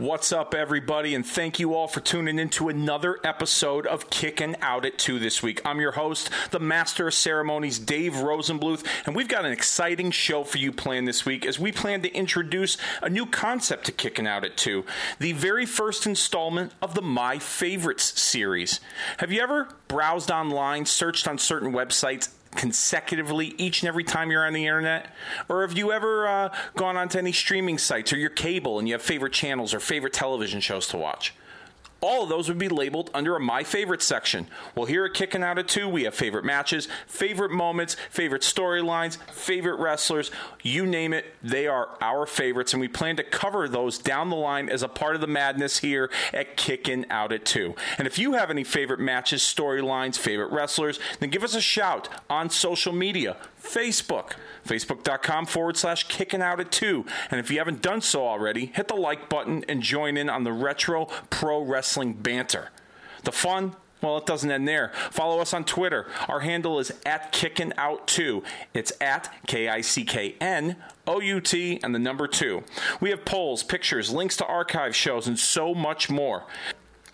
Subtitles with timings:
[0.00, 4.56] What's up, everybody, and thank you all for tuning in to another episode of Kicking
[4.62, 5.60] Out at 2 this week.
[5.62, 10.42] I'm your host, the Master of Ceremonies, Dave Rosenbluth, and we've got an exciting show
[10.42, 14.26] for you planned this week as we plan to introduce a new concept to Kicking
[14.26, 14.86] Out at 2,
[15.18, 18.80] the very first installment of the My Favorites series.
[19.18, 24.46] Have you ever browsed online, searched on certain websites, consecutively each and every time you're
[24.46, 25.14] on the internet?
[25.48, 28.94] Or have you ever uh, gone onto any streaming sites or your cable and you
[28.94, 31.34] have favorite channels or favorite television shows to watch?
[32.00, 34.46] All of those would be labeled under a My Favorite section.
[34.74, 39.18] Well, here at Kicking Out at 2, we have favorite matches, favorite moments, favorite storylines,
[39.30, 40.30] favorite wrestlers.
[40.62, 44.36] You name it, they are our favorites, and we plan to cover those down the
[44.36, 47.74] line as a part of the madness here at Kicking Out at 2.
[47.98, 52.08] And if you have any favorite matches, storylines, favorite wrestlers, then give us a shout
[52.28, 53.36] on social media.
[53.62, 54.32] Facebook,
[54.66, 57.04] facebook.com forward slash kicking out at two.
[57.30, 60.44] And if you haven't done so already, hit the like button and join in on
[60.44, 62.70] the retro pro wrestling banter.
[63.24, 64.92] The fun, well, it doesn't end there.
[65.10, 66.06] Follow us on Twitter.
[66.28, 68.42] Our handle is at kicking out two.
[68.72, 70.76] It's at K I C K N
[71.06, 72.64] O U T and the number two.
[73.00, 76.44] We have polls, pictures, links to archive shows, and so much more.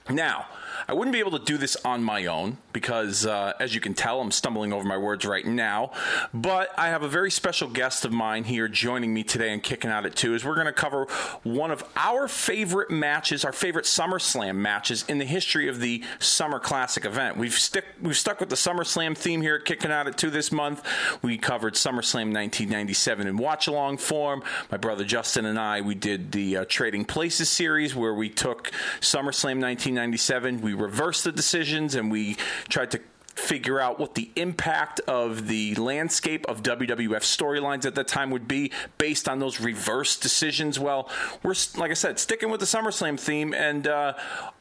[0.09, 0.47] Now,
[0.89, 3.93] I wouldn't be able to do this on my own because, uh, as you can
[3.93, 5.91] tell, I'm stumbling over my words right now.
[6.33, 9.91] But I have a very special guest of mine here joining me today and kicking
[9.91, 10.35] out at two.
[10.35, 11.07] Is we're going to cover
[11.43, 16.61] one of our favorite matches, our favorite SummerSlam matches in the history of the Summer
[16.61, 17.37] Classic event.
[17.37, 20.53] We've stick we've stuck with the SummerSlam theme here at kicking out at two this
[20.53, 20.85] month.
[21.21, 24.45] We covered SummerSlam 1997 in watch along form.
[24.71, 28.71] My brother Justin and I we did the uh, Trading Places series where we took
[29.01, 30.61] SummerSlam 1997.
[30.61, 32.37] We reversed the decisions and we
[32.69, 33.01] tried to
[33.37, 38.49] figure out what the impact of the landscape of WWF storylines at that time would
[38.49, 40.81] be based on those reverse decisions.
[40.81, 41.09] Well,
[41.43, 44.15] we're like I said, sticking with the SummerSlam theme, and uh,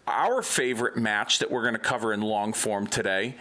[0.07, 3.35] our favorite match that we're going to cover in long form today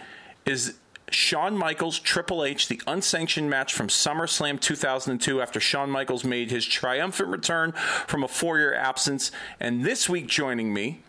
[0.45, 0.75] is.
[1.11, 6.65] Shawn Michaels, Triple H, the unsanctioned match from SummerSlam 2002 after Shawn Michaels made his
[6.65, 7.73] triumphant return
[8.07, 9.31] from a four year absence.
[9.59, 11.03] And this week joining me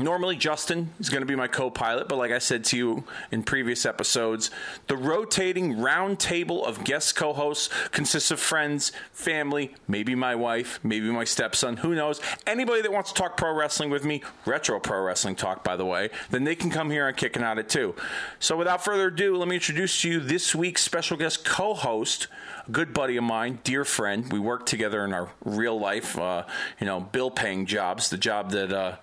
[0.00, 3.04] Normally, Justin is going to be my co pilot, but like I said to you
[3.30, 4.50] in previous episodes,
[4.86, 10.80] the rotating round table of guest co hosts consists of friends, family, maybe my wife,
[10.82, 12.18] maybe my stepson, who knows.
[12.46, 15.84] Anybody that wants to talk pro wrestling with me, retro pro wrestling talk, by the
[15.84, 17.94] way, then they can come here and Kicking Out at 2.
[18.38, 22.26] So without further ado, let me introduce to you this week's special guest co host,
[22.66, 24.32] a good buddy of mine, dear friend.
[24.32, 26.46] We work together in our real life, uh,
[26.80, 28.96] you know, bill paying jobs, the job that, uh,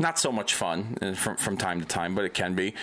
[0.00, 2.74] not so much fun uh, from from time to time, but it can be.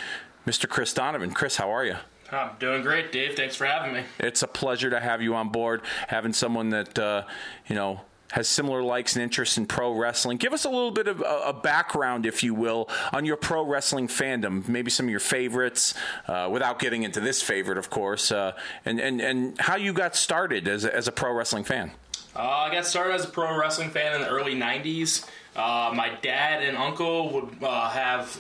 [0.46, 0.70] Mr.
[0.70, 1.98] Chris Donovan, Chris, how are you?
[2.32, 3.36] I'm doing great, Dave.
[3.36, 4.04] Thanks for having me.
[4.20, 5.82] It's a pleasure to have you on board.
[6.08, 7.24] Having someone that uh,
[7.68, 8.02] you know
[8.32, 10.38] has similar likes and interests in pro wrestling.
[10.38, 13.66] Give us a little bit of a, a background, if you will, on your pro
[13.66, 14.68] wrestling fandom.
[14.68, 15.94] Maybe some of your favorites,
[16.28, 18.52] uh, without getting into this favorite, of course, uh,
[18.84, 21.92] and, and, and how you got started as a, as a pro wrestling fan.
[22.36, 25.26] Uh, I got started as a pro wrestling fan in the early 90s.
[25.57, 28.40] Uh, my dad and uncle would uh, have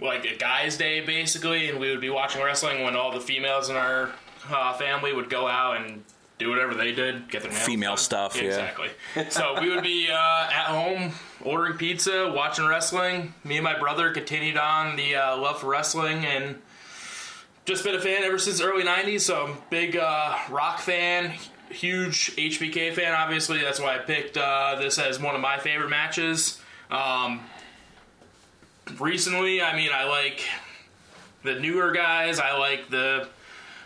[0.00, 3.70] like a guy's day basically, and we would be watching wrestling when all the females
[3.70, 4.10] in our
[4.50, 6.04] uh, family would go out and
[6.38, 7.98] do whatever they did, get their Female done.
[7.98, 8.48] stuff, yeah.
[8.48, 8.88] exactly.
[9.30, 13.32] so we would be uh, at home ordering pizza, watching wrestling.
[13.44, 16.56] Me and my brother continued on the uh, love for wrestling and
[17.64, 19.20] just been a fan ever since the early '90s.
[19.20, 21.32] So I'm big uh, rock fan,
[21.74, 23.12] huge HBK fan.
[23.12, 26.60] Obviously, that's why I picked uh, this as one of my favorite matches.
[26.90, 27.40] Um,
[28.98, 30.40] recently, I mean, I like
[31.42, 32.38] the newer guys.
[32.38, 33.28] I like the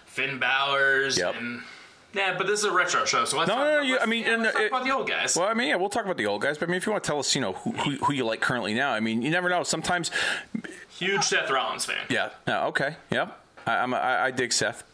[0.07, 1.35] Finn Balor's Yep.
[1.37, 1.63] and.
[2.15, 4.07] Yeah, but this is a retro show, so let's No, talk, no, no, you- I
[4.07, 5.37] mean, yeah, talk uh, about the old guys.
[5.37, 6.93] Well, I mean, yeah, we'll talk about the old guys, but I mean, if you
[6.93, 9.21] want to tell us, you know, who, who, who you like currently now, I mean,
[9.21, 9.63] you never know.
[9.63, 10.11] Sometimes,
[10.89, 11.99] Huge Seth Rollins fan.
[12.09, 13.39] yeah, no, okay, yep.
[13.67, 14.85] I, I'm, I, I dig Seth.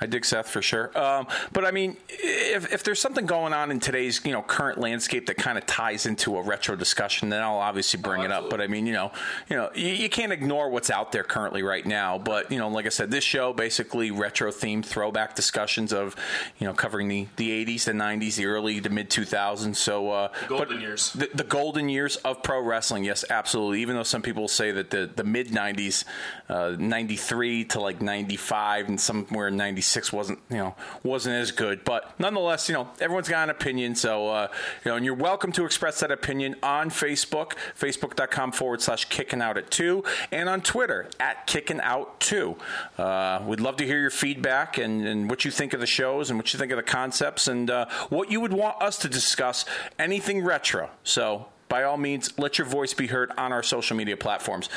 [0.00, 0.96] I dig Seth for sure.
[0.96, 4.78] Um, but I mean, if, if there's something going on in today's you know current
[4.78, 8.32] landscape that kind of ties into a retro discussion, then I'll obviously bring Oh, it
[8.32, 8.50] up.
[8.50, 9.12] But I mean, you know,
[9.48, 12.18] you know, you, you can't ignore what's out there currently right now.
[12.18, 16.14] But you know, like I said, this show basically retro themed throwback discussions of
[16.58, 19.76] you know covering the the 80s, the 90s, the early to mid 2000s.
[19.76, 21.12] So uh, golden but years.
[21.12, 23.04] the, the golden years of pro wrestling.
[23.04, 23.82] Yes, absolutely.
[23.82, 26.04] Even though some people say that the the mid 90s,
[26.48, 29.56] uh, 93 to like 95 and somewhere in
[29.88, 31.82] 96 wasn't you know wasn't as good.
[31.84, 33.94] But nonetheless, you know everyone's got an opinion.
[33.94, 34.48] So uh,
[34.84, 39.40] you know, and you're welcome to express that opinion on Facebook, facebook.com forward slash kicking
[39.40, 42.56] out at two, and on Twitter at kicking out two.
[42.98, 46.28] Uh, we'd love to hear your feedback and, and what you think of the shows
[46.28, 49.08] and what you think of the concepts and uh, what you would want us to
[49.08, 49.64] discuss.
[49.98, 50.90] Anything retro.
[51.02, 54.68] So by all means, let your voice be heard on our social media platforms.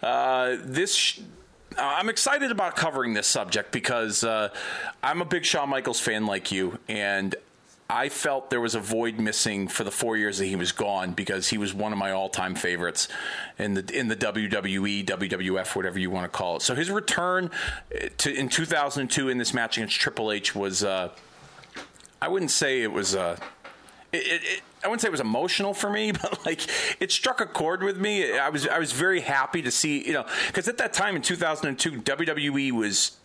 [0.00, 0.94] Uh, this.
[0.94, 1.20] Sh-
[1.78, 4.50] I'm excited about covering this subject because uh,
[5.02, 7.34] I'm a big Shawn Michaels fan like you, and
[7.88, 11.12] I felt there was a void missing for the four years that he was gone
[11.12, 13.08] because he was one of my all-time favorites
[13.58, 16.62] in the in the WWE, WWF, whatever you want to call it.
[16.62, 17.50] So his return
[17.94, 21.10] uh, to in 2002 in this match against Triple H was, uh,
[22.22, 23.14] I wouldn't say it was.
[23.14, 23.36] Uh,
[24.12, 26.66] it, it, I wouldn't say it was emotional for me, but like
[27.00, 28.38] it struck a chord with me.
[28.38, 31.22] I was I was very happy to see you know because at that time in
[31.22, 33.16] 2002 WWE was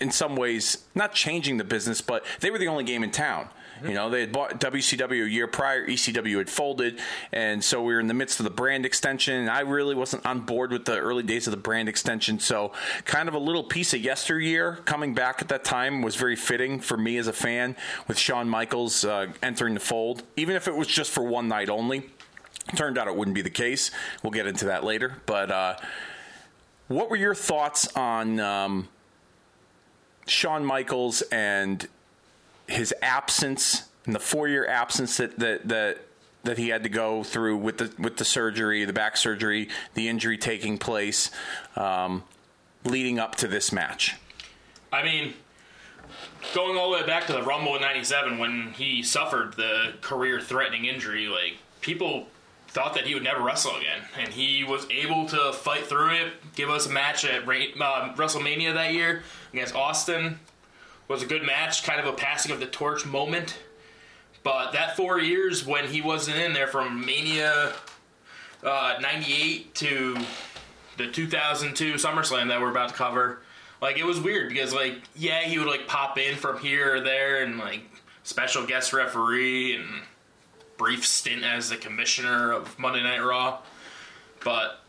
[0.00, 3.48] in some ways not changing the business, but they were the only game in town.
[3.84, 5.86] You know, they had bought WCW a year prior.
[5.86, 7.00] ECW had folded,
[7.32, 9.34] and so we were in the midst of the brand extension.
[9.34, 12.38] And I really wasn't on board with the early days of the brand extension.
[12.38, 12.72] So,
[13.04, 16.80] kind of a little piece of yesteryear coming back at that time was very fitting
[16.80, 17.76] for me as a fan.
[18.08, 21.68] With Shawn Michaels uh, entering the fold, even if it was just for one night
[21.68, 22.04] only.
[22.76, 23.90] Turned out it wouldn't be the case.
[24.22, 25.16] We'll get into that later.
[25.26, 25.76] But uh,
[26.88, 28.88] what were your thoughts on um,
[30.26, 31.88] Shawn Michaels and
[32.70, 35.98] his absence and the four year absence that, that that
[36.42, 40.08] that he had to go through with the with the surgery, the back surgery, the
[40.08, 41.30] injury taking place,
[41.76, 42.24] um,
[42.84, 44.16] leading up to this match.
[44.92, 45.34] I mean,
[46.54, 50.86] going all the way back to the Rumble in '97 when he suffered the career-threatening
[50.86, 52.26] injury, like people
[52.68, 56.32] thought that he would never wrestle again, and he was able to fight through it,
[56.54, 59.22] give us a match at uh, WrestleMania that year
[59.52, 60.38] against Austin
[61.10, 63.58] was a good match, kind of a passing of the torch moment.
[64.44, 67.72] But that four years when he wasn't in there from Mania
[68.62, 70.16] uh, 98 to
[70.96, 73.40] the 2002 SummerSlam that we're about to cover,
[73.82, 77.00] like it was weird because like yeah he would like pop in from here or
[77.00, 77.82] there and like
[78.22, 79.86] special guest referee and
[80.76, 83.58] brief stint as the commissioner of Monday Night Raw,
[84.44, 84.80] but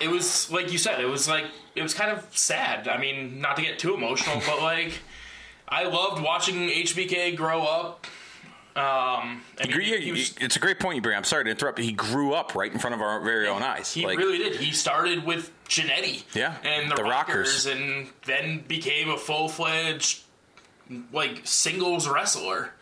[0.00, 2.86] it was like you said it was like it was kind of sad.
[2.86, 5.00] I mean, not to get too emotional, but like
[5.68, 8.06] I loved watching HBK grow up.
[8.76, 11.16] Um, I mean, he, he was, it's a great point you bring.
[11.16, 11.76] I'm sorry to interrupt.
[11.76, 13.92] but He grew up right in front of our very own eyes.
[13.92, 14.56] He like, really did.
[14.56, 19.48] He started with Jannetty, yeah, and the, the Rockers, Rockers, and then became a full
[19.48, 20.24] fledged
[21.12, 22.72] like singles wrestler.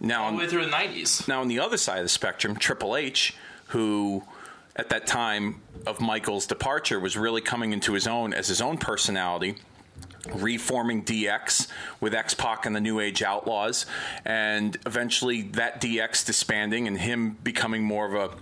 [0.00, 1.28] Now, all the way through the '90s.
[1.28, 3.34] Now, on the other side of the spectrum, Triple H,
[3.68, 4.24] who
[4.76, 8.78] at that time of Michael's departure was really coming into his own as his own
[8.78, 9.56] personality
[10.32, 11.68] reforming DX
[12.00, 13.86] with X Pac and the New Age Outlaws,
[14.24, 18.36] and eventually that DX disbanding and him becoming more of a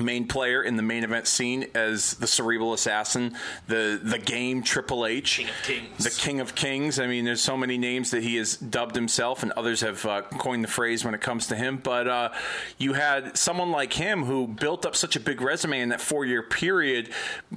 [0.00, 3.36] main player in the main event scene as the cerebral assassin,
[3.66, 6.04] the the game Triple H, King of Kings.
[6.04, 6.98] the King of Kings.
[6.98, 10.22] I mean, there's so many names that he has dubbed himself, and others have uh,
[10.22, 11.76] coined the phrase when it comes to him.
[11.76, 12.30] But uh,
[12.78, 16.24] you had someone like him who built up such a big resume in that four
[16.24, 17.10] year period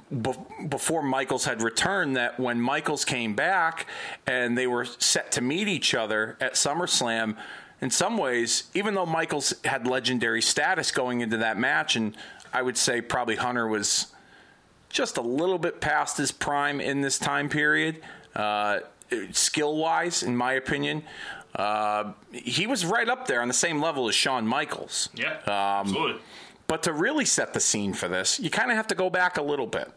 [0.09, 0.33] be-
[0.67, 2.17] before Michaels had returned.
[2.17, 3.87] That when Michaels came back
[4.27, 7.37] and they were set to meet each other at SummerSlam
[7.85, 12.17] in some ways, even though Michaels had legendary status going into that match, and
[12.51, 14.07] I would say probably Hunter was
[14.89, 18.01] just a little bit past his prime in this time period,
[18.35, 18.79] uh,
[19.33, 21.03] skill wise, in my opinion.
[21.53, 25.09] Uh, he was right up there on the same level as Shawn Michaels.
[25.13, 26.21] Yeah, um, absolutely.
[26.65, 29.37] But to really set the scene for this, you kind of have to go back
[29.37, 29.91] a little bit,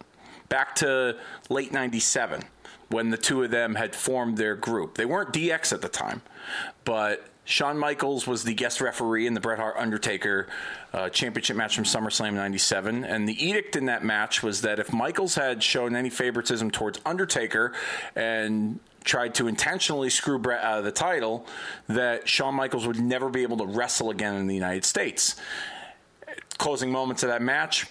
[0.50, 1.16] back to
[1.48, 2.44] late '97
[2.90, 4.96] when the two of them had formed their group.
[4.96, 6.20] They weren't DX at the time,
[6.84, 10.48] but Shawn Michaels was the guest referee in the Bret Hart Undertaker
[10.92, 13.04] uh, championship match from SummerSlam 97.
[13.04, 17.00] And the edict in that match was that if Michaels had shown any favoritism towards
[17.06, 17.72] Undertaker
[18.14, 21.46] and tried to intentionally screw Bret out of the title,
[21.88, 25.34] that Shawn Michaels would never be able to wrestle again in the United States.
[26.58, 27.86] Closing moments of that match,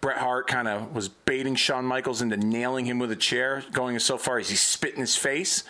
[0.00, 3.98] Bret Hart kind of was baiting Shawn Michaels into nailing him with a chair, going
[3.98, 5.64] so far as he spit in his face.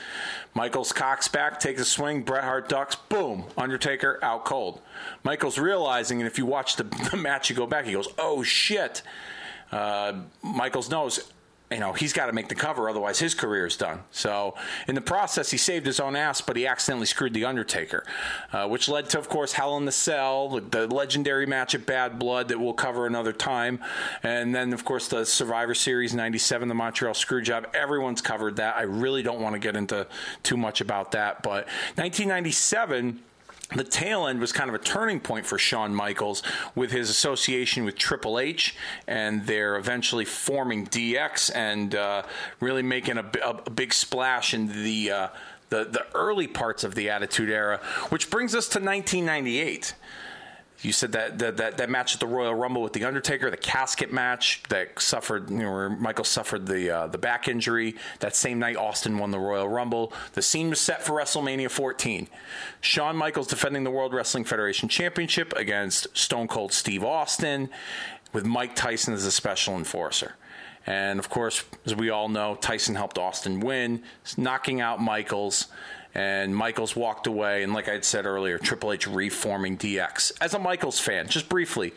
[0.54, 2.22] Michaels cocks back, takes a swing.
[2.22, 2.94] Bret Hart ducks.
[2.94, 3.44] Boom.
[3.56, 4.80] Undertaker out cold.
[5.24, 8.42] Michaels realizing, and if you watch the, the match, you go back, he goes, oh
[8.42, 9.02] shit.
[9.72, 11.32] Uh, Michaels knows
[11.70, 14.00] you know, he's got to make the cover, otherwise his career is done.
[14.10, 14.56] So,
[14.88, 18.04] in the process, he saved his own ass, but he accidentally screwed the Undertaker,
[18.52, 22.18] uh, which led to, of course, Hell in the Cell, the legendary match at Bad
[22.18, 23.78] Blood that we'll cover another time,
[24.24, 27.72] and then, of course, the Survivor Series '97, the Montreal Screwjob.
[27.72, 28.76] Everyone's covered that.
[28.76, 30.08] I really don't want to get into
[30.42, 33.20] too much about that, but 1997
[33.74, 36.42] the tail end was kind of a turning point for Shawn Michaels
[36.74, 38.74] with his association with Triple H
[39.06, 42.22] and their eventually forming DX and uh,
[42.60, 45.28] really making a, a, big splash in the, uh,
[45.68, 49.94] the the early parts of the Attitude Era, which brings us to 1998.
[50.82, 53.56] You said that, that that that match at the Royal Rumble with the Undertaker, the
[53.56, 57.96] casket match that suffered, you know, where Michael suffered the uh, the back injury.
[58.20, 60.12] That same night, Austin won the Royal Rumble.
[60.32, 62.28] The scene was set for WrestleMania 14.
[62.80, 67.68] Shawn Michaels defending the World Wrestling Federation Championship against Stone Cold Steve Austin,
[68.32, 70.36] with Mike Tyson as a special enforcer.
[70.86, 74.02] And of course, as we all know, Tyson helped Austin win,
[74.36, 75.66] knocking out Michaels
[76.14, 77.62] and Michaels walked away.
[77.62, 80.32] And like I had said earlier, Triple H reforming DX.
[80.40, 81.92] As a Michaels fan, just briefly,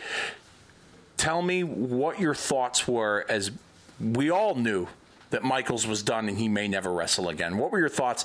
[1.17, 3.51] tell me what your thoughts were as
[4.00, 4.88] we all knew
[5.32, 7.58] that Michaels was done and he may never wrestle again.
[7.58, 8.24] What were your thoughts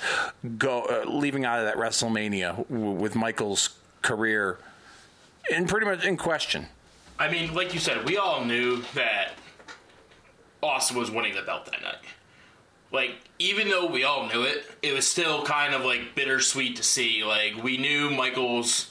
[0.59, 3.71] go uh, leaving out of that WrestleMania w- with Michaels'
[4.03, 4.59] career
[5.49, 6.67] in pretty much in question?
[7.19, 9.33] I mean, like you said, we all knew that
[10.63, 11.97] Austin was winning the belt that night
[12.91, 16.83] like even though we all knew it, it was still kind of like bittersweet to
[16.83, 17.25] see.
[17.25, 18.91] Like we knew Michaels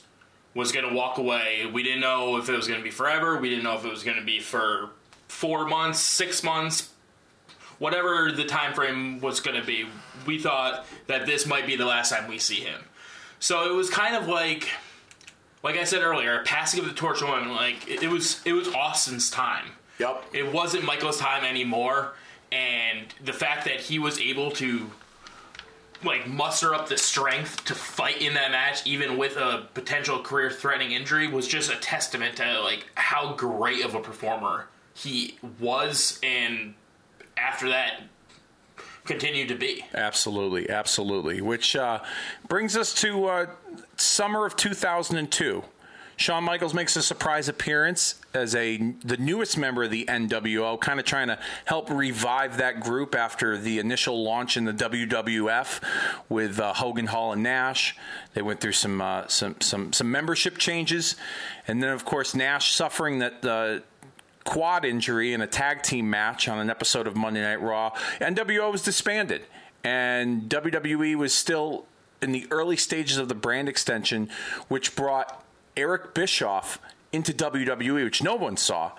[0.54, 1.70] was going to walk away.
[1.72, 3.38] We didn't know if it was going to be forever.
[3.38, 4.89] We didn't know if it was going to be for
[5.27, 6.89] 4 months, 6 months,
[7.80, 9.86] whatever the time frame was going to be.
[10.25, 12.82] We thought that this might be the last time we see him.
[13.39, 14.68] So it was kind of like
[15.63, 18.68] like I said earlier, passing of the torch on like it, it was it was
[18.70, 19.66] Austin's time.
[20.00, 20.25] Yep.
[20.34, 22.13] It wasn't Michael's time anymore
[22.51, 24.89] and the fact that he was able to
[26.04, 30.51] like muster up the strength to fight in that match even with a potential career
[30.51, 36.20] threatening injury was just a testament to like how great of a performer he was
[36.22, 36.75] and
[37.36, 38.01] after that
[39.06, 39.86] continued to be.
[39.94, 40.70] Absolutely.
[40.70, 41.42] Absolutely.
[41.42, 42.04] Which uh,
[42.48, 43.46] brings us to uh,
[43.96, 45.63] summer of 2002
[46.17, 51.00] Shawn Michaels makes a surprise appearance as a the newest member of the NWO, kind
[51.00, 55.79] of trying to help revive that group after the initial launch in the WWF
[56.27, 57.95] with uh, Hogan, Hall, and Nash.
[58.33, 61.15] They went through some uh, some some some membership changes,
[61.67, 63.45] and then of course Nash suffering that.
[63.45, 63.79] Uh,
[64.43, 67.91] quad injury in a tag team match on an episode of Monday Night Raw.
[68.21, 69.41] NWO was disbanded,
[69.83, 71.86] and WWE was still
[72.21, 74.29] in the early stages of the brand extension,
[74.69, 75.43] which brought
[75.77, 76.79] Eric Bischoff
[77.13, 78.91] into WWE, which no one saw.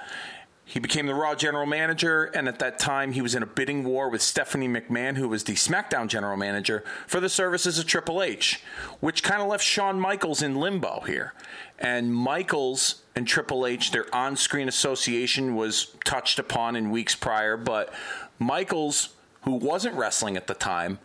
[0.65, 3.85] He became the Raw general manager, and at that time, he was in a bidding
[3.85, 8.23] war with Stephanie McMahon, who was the SmackDown general manager, for the services of Triple
[8.23, 8.63] H,
[9.01, 11.33] which kind of left Shawn Michaels in limbo here.
[11.79, 17.57] And Michaels and Triple H, their on screen association was touched upon in weeks prior,
[17.57, 17.93] but
[18.39, 20.99] Michaels, who wasn't wrestling at the time,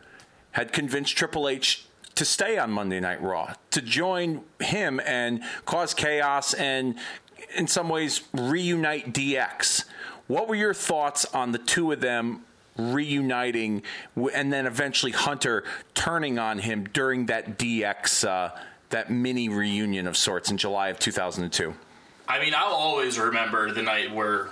[0.51, 5.93] had convinced Triple H to stay on Monday Night Raw, to join him and cause
[5.93, 6.95] chaos and,
[7.55, 9.85] in some ways, reunite DX.
[10.27, 12.45] What were your thoughts on the two of them
[12.77, 13.83] reuniting
[14.33, 18.57] and then eventually Hunter turning on him during that DX, uh,
[18.89, 21.73] that mini reunion of sorts in July of 2002?
[22.27, 24.49] I mean, I'll always remember the night where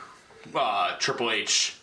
[0.54, 1.78] uh, Triple H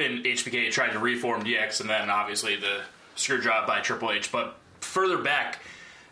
[0.00, 2.82] and HBK tried to reform DX, and then obviously the
[3.14, 4.32] screw job by Triple H.
[4.32, 5.60] But further back,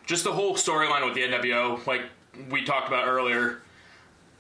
[0.07, 2.03] just the whole storyline with the NWO, like
[2.51, 3.61] we talked about earlier,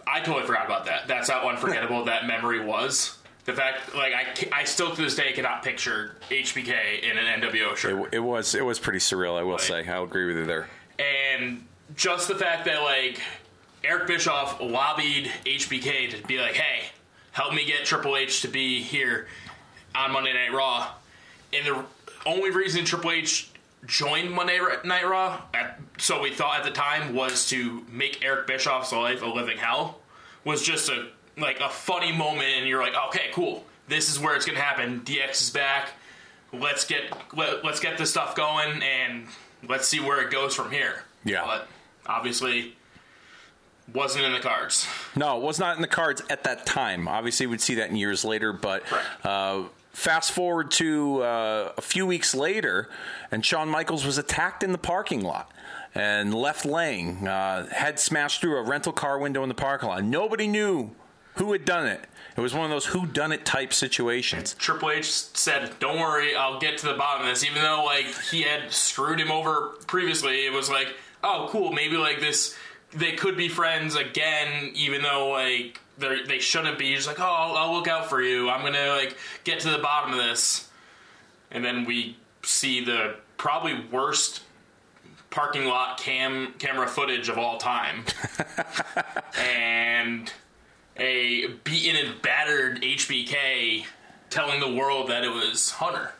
[0.06, 1.08] I totally forgot about that.
[1.08, 3.18] That's how unforgettable that memory was.
[3.44, 7.76] The fact, like, I, I still to this day cannot picture HBK in an NWO
[7.76, 8.06] shirt.
[8.12, 9.38] It, it was it was pretty surreal.
[9.38, 9.86] I will say.
[9.86, 10.68] I'll agree with you there.
[10.98, 11.64] And
[11.96, 13.20] just the fact that like
[13.84, 16.86] Eric Bischoff lobbied HBK to be like, "Hey,
[17.30, 19.28] help me get Triple H to be here
[19.94, 20.88] on Monday Night Raw,"
[21.52, 21.84] and the
[22.26, 23.50] only reason Triple H
[23.86, 28.46] joined Monday Night Raw, at, so we thought at the time, was to make Eric
[28.46, 30.00] Bischoff's life a living hell.
[30.44, 33.64] Was just a like a funny moment, and you're like, okay, cool.
[33.88, 35.00] This is where it's gonna happen.
[35.00, 35.90] DX is back.
[36.52, 39.26] Let's get let, let's get this stuff going, and
[39.68, 41.02] let's see where it goes from here.
[41.24, 41.68] Yeah, but
[42.06, 42.76] obviously
[43.92, 44.86] wasn't in the cards.
[45.14, 47.08] No, it was not in the cards at that time.
[47.08, 48.82] Obviously, we'd see that in years later, but
[49.24, 49.64] uh,
[49.96, 52.90] fast forward to uh, a few weeks later,
[53.30, 55.50] and Shawn Michaels was attacked in the parking lot
[55.94, 60.04] and left laying, uh, head smashed through a rental car window in the parking lot.
[60.04, 60.90] Nobody knew
[61.36, 62.06] who had done it.
[62.36, 64.54] It was one of those who done it type situations.
[64.58, 68.06] Triple H said, "Don't worry, I'll get to the bottom of this." Even though like
[68.30, 72.54] he had screwed him over previously, it was like, "Oh, cool, maybe like this."
[72.92, 76.94] They could be friends again, even though like they they shouldn't be.
[76.94, 78.50] just like, "Oh, I'll, I'll look out for you.
[78.50, 80.68] I'm gonna like get to the bottom of this."
[81.50, 84.42] And then we see the probably worst
[85.30, 88.04] parking lot cam camera footage of all time,
[89.38, 90.32] and
[90.96, 93.84] a beaten and battered HBK
[94.30, 96.12] telling the world that it was Hunter.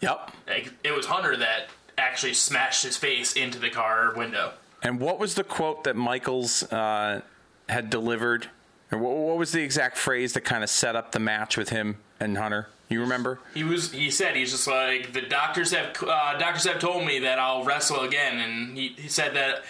[0.00, 4.52] Yep, like, it was Hunter that actually smashed his face into the car window.
[4.82, 7.22] And what was the quote that Michaels uh,
[7.68, 8.48] had delivered?
[8.90, 11.68] Or what, what was the exact phrase that kind of set up the match with
[11.70, 12.68] him and Hunter?
[12.88, 13.38] You remember?
[13.52, 13.92] He was.
[13.92, 15.94] He said he's just like the doctors have.
[16.02, 19.62] Uh, doctors have told me that I'll wrestle again, and he, he said that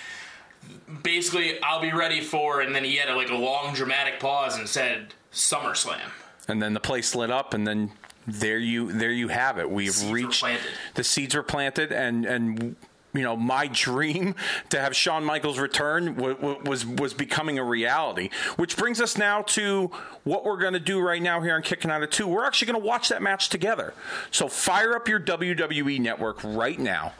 [1.03, 2.61] basically I'll be ready for.
[2.61, 5.99] And then he had a, like a long dramatic pause and said SummerSlam.
[6.47, 7.91] And then the place lit up, and then
[8.27, 9.69] there you there you have it.
[9.69, 10.71] We've Seeds were reached planted.
[10.95, 12.77] the seeds were planted, and and
[13.15, 14.35] you know my dream
[14.71, 18.31] to have Shawn Michaels return w- w- was was becoming a reality.
[18.57, 19.91] Which brings us now to
[20.25, 22.27] what we're going to do right now here on Kicking Out of Two.
[22.29, 23.95] We're actually going to watch that match together.
[24.31, 27.15] So fire up your WWE network right now.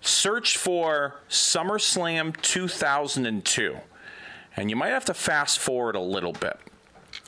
[0.00, 3.76] Search for SummerSlam 2002,
[4.56, 6.58] and you might have to fast forward a little bit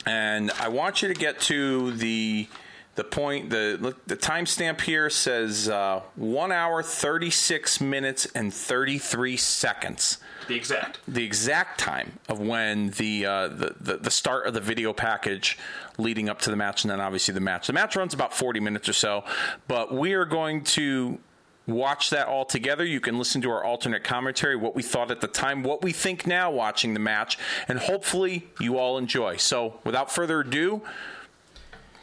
[0.05, 2.47] and I want you to get to the
[2.95, 3.49] the point.
[3.49, 9.37] The look, the timestamp here says uh, one hour, thirty six minutes, and thirty three
[9.37, 10.17] seconds.
[10.47, 10.99] The exact.
[11.07, 15.57] The exact time of when the, uh, the the the start of the video package
[15.97, 17.67] leading up to the match, and then obviously the match.
[17.67, 19.23] The match runs about forty minutes or so,
[19.67, 21.19] but we are going to
[21.67, 22.83] watch that all together.
[22.83, 25.93] You can listen to our alternate commentary, what we thought at the time, what we
[25.93, 29.37] think now watching the match, and hopefully you all enjoy.
[29.37, 30.81] So, without further ado,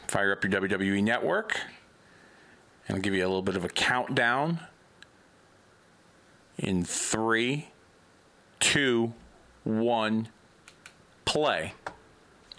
[0.09, 1.59] fire up your WWE network,
[2.87, 4.59] and I'll give you a little bit of a countdown
[6.57, 7.69] in three,
[8.59, 9.13] two,
[9.63, 10.29] one,
[11.25, 11.73] play.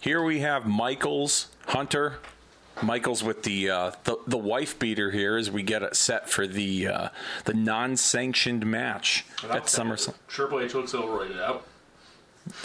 [0.00, 2.18] Here we have Michaels, Hunter,
[2.82, 6.46] Michaels with the uh, the, the wife beater here as we get it set for
[6.46, 7.08] the uh,
[7.44, 10.14] the non sanctioned match at SummerSlam.
[10.28, 11.66] Triple H looks little out.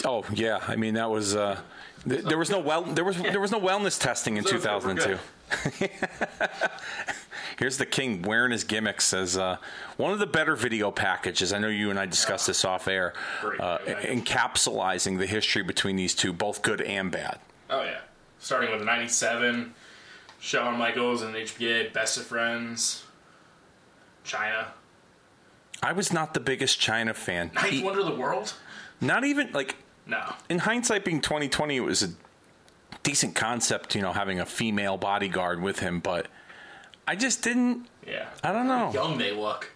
[0.04, 1.60] Oh yeah, I mean that was uh,
[2.06, 4.62] there was no well there was there was no wellness testing in So, two we're
[4.62, 5.18] thousand two.
[5.80, 5.90] good.
[7.58, 9.56] Here's the king wearing his gimmicks as uh,
[9.96, 11.52] one of the better video packages.
[11.54, 13.14] I know you and I discussed this off air,
[13.58, 17.38] uh, encapsulating the history between these two, both good and bad.
[17.70, 18.00] Oh yeah,
[18.38, 19.74] starting with '97,
[20.38, 23.04] Shawn Michaels and HBA, best of friends.
[24.24, 24.66] Chyna,
[25.82, 27.50] I was not the biggest Chyna fan.
[27.54, 28.52] ninth wonder of the world.
[29.00, 32.08] not even like No, in hindsight, being 2020, it was a
[33.02, 36.28] decent concept, you know, having a female bodyguard with him, but
[37.08, 37.86] I just didn't.
[38.06, 38.28] yeah.
[38.42, 38.92] I don't know.
[38.92, 39.72] Young they look.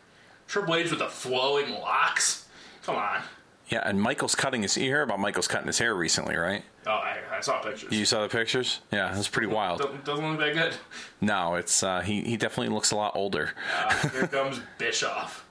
[0.47, 2.47] Triple H with the flowing locks.
[2.83, 3.23] Come on.
[3.69, 4.77] Yeah, and Michael's cutting his.
[4.77, 6.65] You heard about Michael's cutting his hair recently, right?
[6.89, 7.93] Oh, I, I saw pictures.
[7.93, 8.81] You saw the pictures?
[8.91, 9.81] Yeah, it was pretty wild.
[9.81, 10.75] Doesn't, doesn't look that good.
[11.21, 12.23] No, it's uh, he.
[12.23, 13.53] He definitely looks a lot older.
[13.85, 15.47] Uh, here comes Bischoff.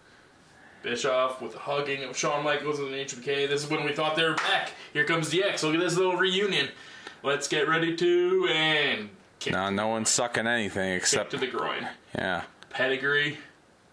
[0.81, 3.47] Bischoff with a hugging of Shawn Michaels and HBK.
[3.49, 4.71] This is when we thought they were back.
[4.93, 5.63] Here comes DX.
[5.63, 6.69] Look at this little reunion.
[7.23, 11.47] Let's get ready to and kick, No, no one's sucking anything kick except to the
[11.47, 11.87] groin.
[12.15, 12.43] yeah.
[12.69, 13.37] Pedigree.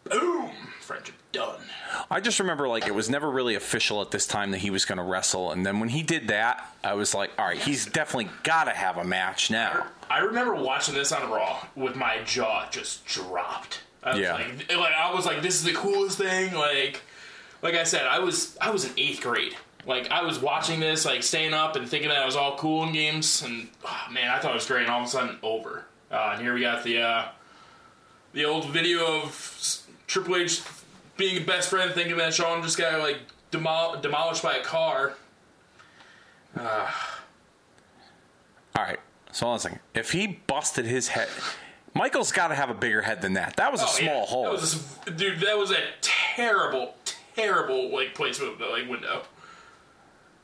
[0.05, 0.51] Boom.
[0.81, 1.59] Friendship done.
[2.11, 4.85] I just remember like it was never really official at this time that he was
[4.85, 7.87] going to wrestle, and then when he did that, I was like, all right, he's
[7.87, 9.87] definitely got to have a match now.
[10.09, 13.81] I remember watching this on Raw with my jaw just dropped.
[14.07, 14.35] I was Yeah.
[14.35, 16.55] like, like I was like, this is the coolest thing.
[16.55, 17.03] Like,
[17.63, 19.57] like I said, I was I was in eighth grade.
[19.85, 22.85] Like I was watching this, like staying up and thinking that it was all cool
[22.85, 24.83] in games, and oh, man, I thought it was great.
[24.83, 25.85] And all of a sudden, over.
[26.11, 27.25] Uh, and here we got the uh,
[28.33, 30.63] the old video of Triple H
[31.17, 33.19] being a best friend, thinking that Shawn just got like
[33.51, 35.15] demol- demolished by a car.
[36.59, 36.91] Uh.
[38.77, 38.99] All right,
[39.33, 39.81] so hold on a second.
[39.95, 41.29] If he busted his head,
[41.97, 43.57] Michael's got to have a bigger head than that.
[43.57, 44.27] That was a Oh, small yeah.
[44.27, 44.43] hole.
[44.45, 46.95] That was just, dude, that was a terrible,
[47.35, 49.23] terrible like placement of the like window.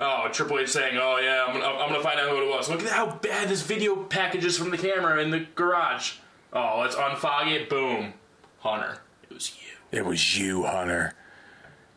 [0.00, 2.68] Oh, Triple H saying, "Oh yeah, I'm gonna, I'm gonna find out who it was."
[2.68, 6.14] Look at how bad this video package is from the camera in the garage.
[6.52, 7.68] Oh, let's unfog it.
[7.68, 8.14] Boom,
[8.60, 9.98] Hunter, it was you.
[9.98, 11.12] it was you, Hunter.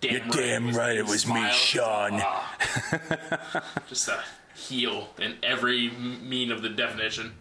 [0.02, 2.20] Damn You're damn right, it was me, Shawn.
[2.22, 3.64] Ah.
[3.90, 4.22] Just a
[4.54, 7.34] heel in every mean of the definition.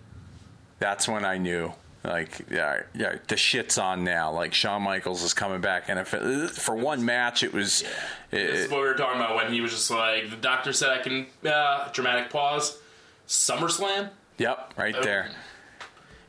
[0.79, 1.74] That's when I knew.
[2.04, 4.30] Like, yeah, yeah, the shit's on now.
[4.30, 7.82] Like, Shawn Michaels is coming back, and if it, for one match, it was,
[8.30, 10.90] This is what we were talking about when he was just like, the doctor said
[10.90, 11.26] I can.
[11.44, 12.78] Uh, dramatic pause.
[13.26, 14.10] SummerSlam.
[14.36, 15.30] yep, right there.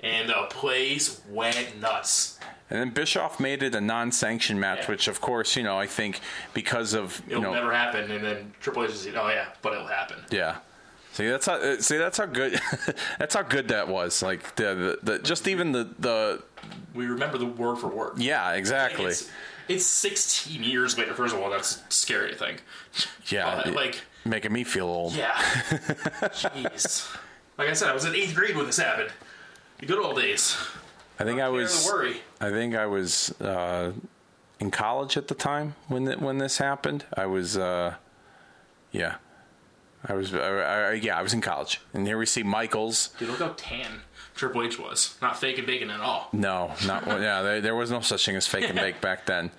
[0.01, 2.39] and the place went nuts.
[2.69, 4.87] And then Bischoff made it a non-sanctioned match, Yeah.
[4.91, 6.19] which, of course, you know, I think
[6.53, 9.87] because of It'll know, never happen, and then Triple H is, oh yeah, but it'll
[9.87, 10.17] happen.
[10.31, 10.55] yeah.
[11.15, 11.53] See, that's how.
[11.53, 12.59] uh, See, that's how good.
[13.19, 14.21] that's how good that was.
[14.21, 16.43] Like the, the, the just even the the
[16.93, 18.17] We remember the word for word.
[18.19, 19.05] yeah, exactly.
[19.05, 19.31] It's,
[19.69, 21.13] it's 16 years later.
[21.13, 22.63] First of all, that's scary to think.
[23.27, 25.13] Yeah, like, making me feel old.
[25.13, 25.31] yeah.
[26.21, 27.15] Jeez.
[27.57, 29.11] Like I said, I was in eighth grade when this happened.
[29.79, 30.57] The good old days.
[31.17, 31.85] I think I Care was.
[31.89, 32.17] worry.
[32.41, 33.93] I think I was uh,
[34.59, 37.05] in college at the time when th- when this happened.
[37.15, 37.95] I was, uh,
[38.91, 39.15] yeah,
[40.07, 43.09] I was, I, I, yeah, I was in college, and here we see Michaels.
[43.19, 44.01] Dude, look how tan
[44.35, 45.17] Triple H was.
[45.21, 46.29] Not fake and bacon at all.
[46.33, 47.41] No, not yeah.
[47.41, 49.51] There, there was no such thing as fake and bake back then.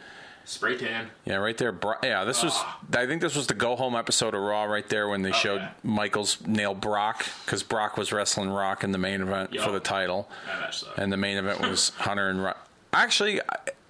[0.44, 1.08] Spray tan.
[1.24, 1.72] Yeah, right there.
[1.72, 2.56] Bro- Yeah, this was.
[2.94, 5.60] I think this was the go home episode of Raw right there when they showed
[5.60, 5.70] yeah.
[5.82, 10.28] Michaels nail Brock because Brock was wrestling Rock in the main event for the title,
[10.46, 12.68] That and the main event was Hunter and Rock.
[12.92, 13.40] Actually,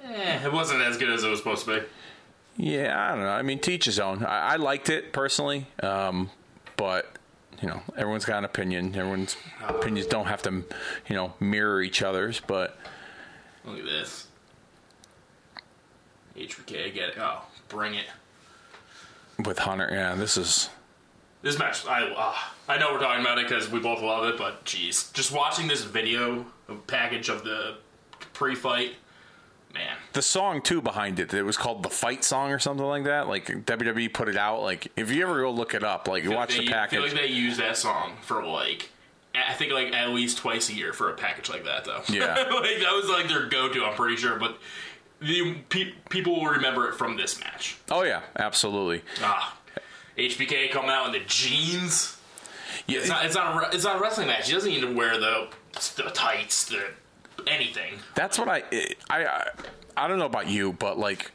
[0.02, 1.86] Eh, it wasn't as good as it was supposed to be.
[2.70, 3.28] yeah, I don't know.
[3.28, 4.24] I mean, teach his own.
[4.24, 6.30] I, I liked it personally, um,
[6.76, 7.16] but
[7.62, 8.94] you know, everyone's got an opinion.
[8.94, 9.36] Everyone's
[9.66, 10.50] opinions don't have to,
[11.08, 12.40] you know, mirror each other's.
[12.40, 12.76] But
[13.64, 14.26] Look at this.
[16.36, 17.14] HBK, I get it.
[17.18, 18.04] Oh, bring it.
[19.44, 20.68] with Hunter, yeah, this is
[21.42, 22.34] This match, I uh,
[22.68, 25.66] I know we're talking about it because we both love it, but jeez, just watching
[25.66, 26.44] this video
[26.86, 27.76] package of the
[28.34, 28.96] pre-fight,
[29.76, 31.32] man, the song too behind it.
[31.34, 33.28] It was called the Fight Song or something like that.
[33.28, 34.62] Like WWE put it out.
[34.62, 37.00] Like if you ever go look it up, like you watch they, the I feel
[37.00, 37.00] package.
[37.00, 38.90] like they use that song for like.
[39.34, 42.00] I think like at least twice a year for a package like that, though.
[42.08, 42.34] Yeah.
[42.34, 43.84] like that was like their go-to.
[43.84, 44.56] I'm pretty sure, but
[45.20, 47.76] the pe- people will remember it from this match.
[47.90, 49.02] oh yeah, absolutely.
[49.20, 49.56] Ah,
[50.16, 52.16] HBK coming out in the jeans.
[52.86, 53.26] Yeah, It's not.
[53.26, 53.72] It's not.
[53.72, 54.46] A, it's not a wrestling match.
[54.48, 55.48] He doesn't need to wear the
[55.96, 56.92] the tights, the
[57.46, 57.94] anything.
[58.14, 58.62] That's what I,
[59.10, 59.48] I I
[59.96, 61.30] I don't know about you, but like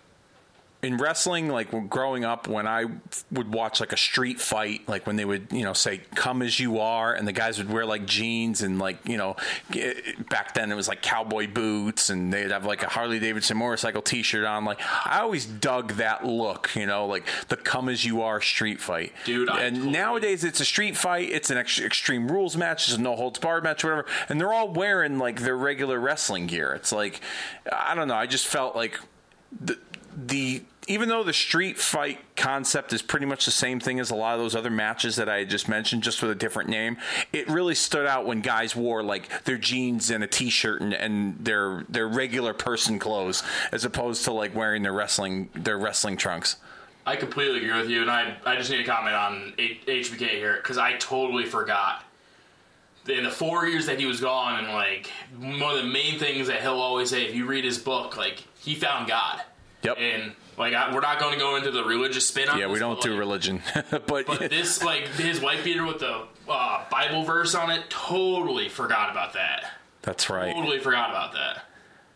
[0.84, 2.86] in wrestling, like growing up, when I
[3.32, 6.60] would watch like a street fight, like when they would you know say "come as
[6.60, 9.36] you are," and the guys would wear like jeans and like you know
[9.70, 13.20] get- eh, back then it was like cowboy boots, and they'd have like a Harley
[13.20, 14.66] Davidson motorcycle T-shirt on.
[14.66, 18.82] Like I always dug that look, you know, like the "come as you are" street
[18.82, 22.58] fight, Dude, I And totally- nowadays it's a street fight, it's an ex- extreme rules
[22.58, 26.00] match, it's a no holds barred match, whatever, and they're all wearing like their regular
[26.00, 26.74] wrestling gear.
[26.74, 27.22] It's like
[27.72, 28.16] I don't know.
[28.16, 29.00] I just felt like
[29.60, 29.78] the
[30.16, 34.16] the even though the street fight concept is pretty much the same thing as a
[34.16, 36.98] lot of those other matches that I just mentioned, just with a different name,
[37.32, 41.46] it really stood out when guys wore like their jeans and a t-shirt and, and
[41.46, 46.58] their their regular person clothes, as opposed to like wearing their wrestling their wrestling trunks.
[47.06, 50.58] I completely agree with you, and I I just need to comment on HBK here
[50.58, 52.06] because I totally forgot.
[53.08, 56.48] In the four years that he was gone, and like one of the main things
[56.48, 59.42] that he'll always say, if you read his book, like he found God.
[59.84, 59.98] Yep.
[60.00, 62.80] And like I, we're not going to go into the religious spin on Yeah, we
[62.80, 66.86] don't but, do like, religion, but, But this, like his white beater with the uh,
[66.90, 69.72] Bible verse on it, totally forgot about that.
[70.02, 70.54] that's right.
[70.54, 71.64] Totally forgot about that.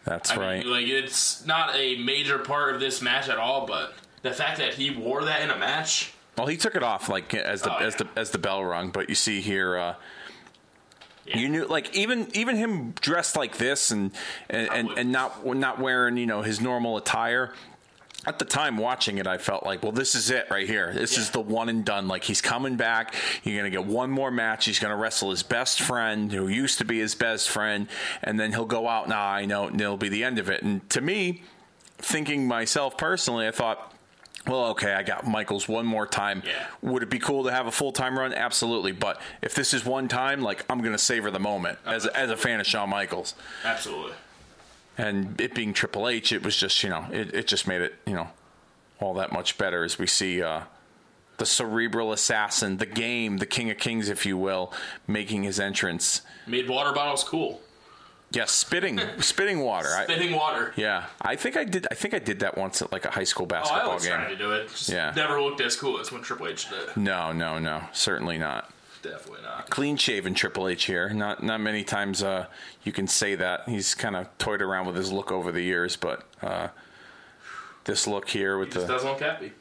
[0.03, 0.59] That's I right.
[0.63, 4.59] mean, like it's not a major part of this match at all, but the fact
[4.59, 7.73] that he wore that in a match, Well, he took it off like as the
[7.73, 8.07] Oh, as yeah.
[8.13, 9.75] the as the bell rung, but you see here.
[9.77, 9.95] Uh,
[11.25, 11.37] Yeah.
[11.39, 14.11] You knew, like even even him dressed like this and
[14.49, 17.53] and, and and not not wearing you know his normal attire.
[18.27, 20.91] At the time watching it, I felt like, well, this is it right here.
[20.93, 22.07] This is the one and done.
[22.07, 23.13] Like he's coming back.
[23.43, 24.65] You're gonna get one more match.
[24.65, 27.87] He's gonna wrestle his best friend, who used to be his best friend,
[28.23, 29.09] and then he'll go out.
[29.09, 30.63] Nah, I know, and it'll be the end of it.
[30.63, 31.43] And to me,
[31.97, 33.93] thinking myself personally, I thought,
[34.47, 36.43] well, okay, I got Michaels one more time.
[36.45, 36.67] Yeah.
[36.81, 38.33] Would it be cool to have a full time run?
[38.33, 38.91] Absolutely.
[38.91, 42.29] But if this is one time, like I'm going to savor the moment as as
[42.29, 43.35] a fan of Shawn Michaels.
[43.63, 44.13] absolutely.
[44.97, 47.95] And it being Triple H, it was just you know it, it just made it
[48.05, 48.29] you know
[48.99, 50.61] all that much better as we see uh,
[51.37, 54.71] the cerebral assassin, the game, the King of Kings, if you will,
[55.05, 56.21] making his entrance.
[56.47, 57.61] Made water bottles cool.
[58.35, 59.87] Yes, spitting spitting water.
[60.03, 60.73] Spitting water.
[60.75, 61.87] yeah, I think I did.
[61.89, 64.03] I think I did that once at like a high school basketball Oh, I was
[64.05, 64.13] game.
[64.13, 64.69] trying to do it.
[64.69, 65.13] Just Yeah.
[65.15, 66.89] never looked as cool as when Triple H did.
[66.89, 66.97] It.
[66.97, 68.71] No, no, no, certainly not.
[69.01, 69.69] Definitely not.
[69.69, 71.09] clean shaven Triple H here.
[71.09, 72.47] Not not many times uh,
[72.83, 73.69] you can say that.
[73.69, 76.69] He's kind of toyed around with his look over the years, but uh,
[77.85, 79.53] this look here with Just the doesn't look happy.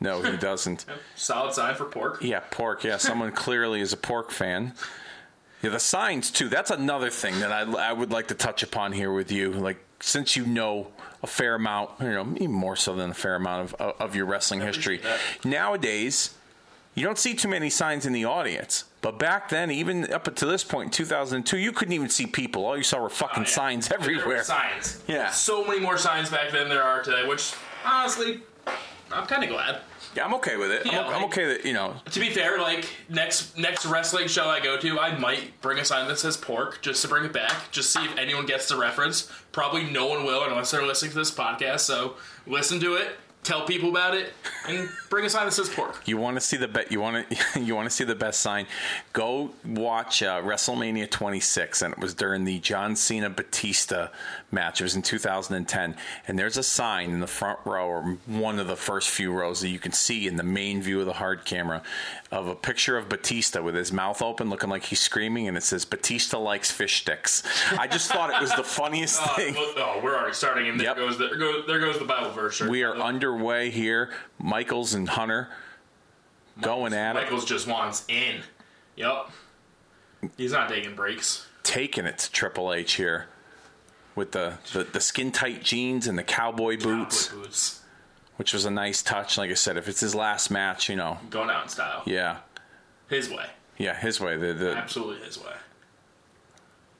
[0.00, 0.84] no, he doesn't.
[1.16, 2.22] Solid sign for pork.
[2.22, 2.84] Yeah, pork.
[2.84, 4.72] Yeah, someone clearly is a pork fan.
[5.62, 6.48] Yeah, the signs too.
[6.48, 9.52] That's another thing that I, I would like to touch upon here with you.
[9.52, 10.88] Like since you know
[11.22, 14.26] a fair amount, you know, even more so than a fair amount of of your
[14.26, 15.00] wrestling history.
[15.44, 16.34] Nowadays,
[16.94, 18.84] you don't see too many signs in the audience.
[19.02, 22.64] But back then, even up to this point in 2002, you couldn't even see people.
[22.64, 23.52] All you saw were fucking Oh, yeah.
[23.52, 24.44] signs everywhere.
[24.44, 25.02] Signs.
[25.08, 25.30] Yeah.
[25.30, 27.52] So many more signs back then than there are today, which
[27.84, 28.42] honestly,
[29.10, 29.80] I'm kind of glad.
[30.14, 30.84] Yeah, I'm okay with it.
[30.86, 31.94] Yeah, I'm, I'm okay that you know.
[32.10, 35.84] To be fair, like next next wrestling show I go to, I might bring a
[35.84, 38.76] sign that says pork just to bring it back, just see if anyone gets the
[38.76, 39.30] reference.
[39.52, 41.80] Probably no one will unless they're listening to this podcast.
[41.80, 42.14] So
[42.46, 44.32] listen to it, tell people about it,
[44.68, 46.02] and bring a sign that says pork.
[46.06, 48.40] You want to see the be- you want to you want to see the best
[48.40, 48.66] sign?
[49.12, 54.08] Go watch uh, WrestleMania 26, and it was during the John Cena Batista
[54.52, 54.80] match.
[54.80, 55.96] It was in 2010,
[56.28, 59.60] and there's a sign in the front row or one of the first few rows
[59.62, 61.82] that you can see in the main view of the hard camera
[62.30, 65.62] of a picture of Batista with his mouth open, looking like he's screaming, and it
[65.62, 67.42] says Batista likes fish sticks.
[67.78, 69.54] I just thought it was the funniest Uh, thing.
[69.54, 70.96] well, oh, we're already starting, and there Yep.
[70.96, 72.60] goes the, there goes there goes the Bible verse.
[72.60, 74.10] right We are underway here.
[74.38, 75.48] Michaels and Hunter
[76.60, 77.22] going at it.
[77.22, 78.40] Michaels just wants in.
[78.96, 79.30] Yep.
[80.36, 81.46] He's not taking breaks.
[81.62, 83.26] taking it to Triple H here
[84.14, 87.80] with the, the, the skin tight jeans and the cowboy boots, Cowboy boots.
[88.36, 89.38] which was a nice touch.
[89.38, 92.02] Like I said, if it's his last match, you know, Going out in style.
[92.06, 92.38] yeah,
[93.08, 93.46] His way.
[93.78, 94.36] yeah, his way.
[94.36, 95.52] The, the Absolutely his way.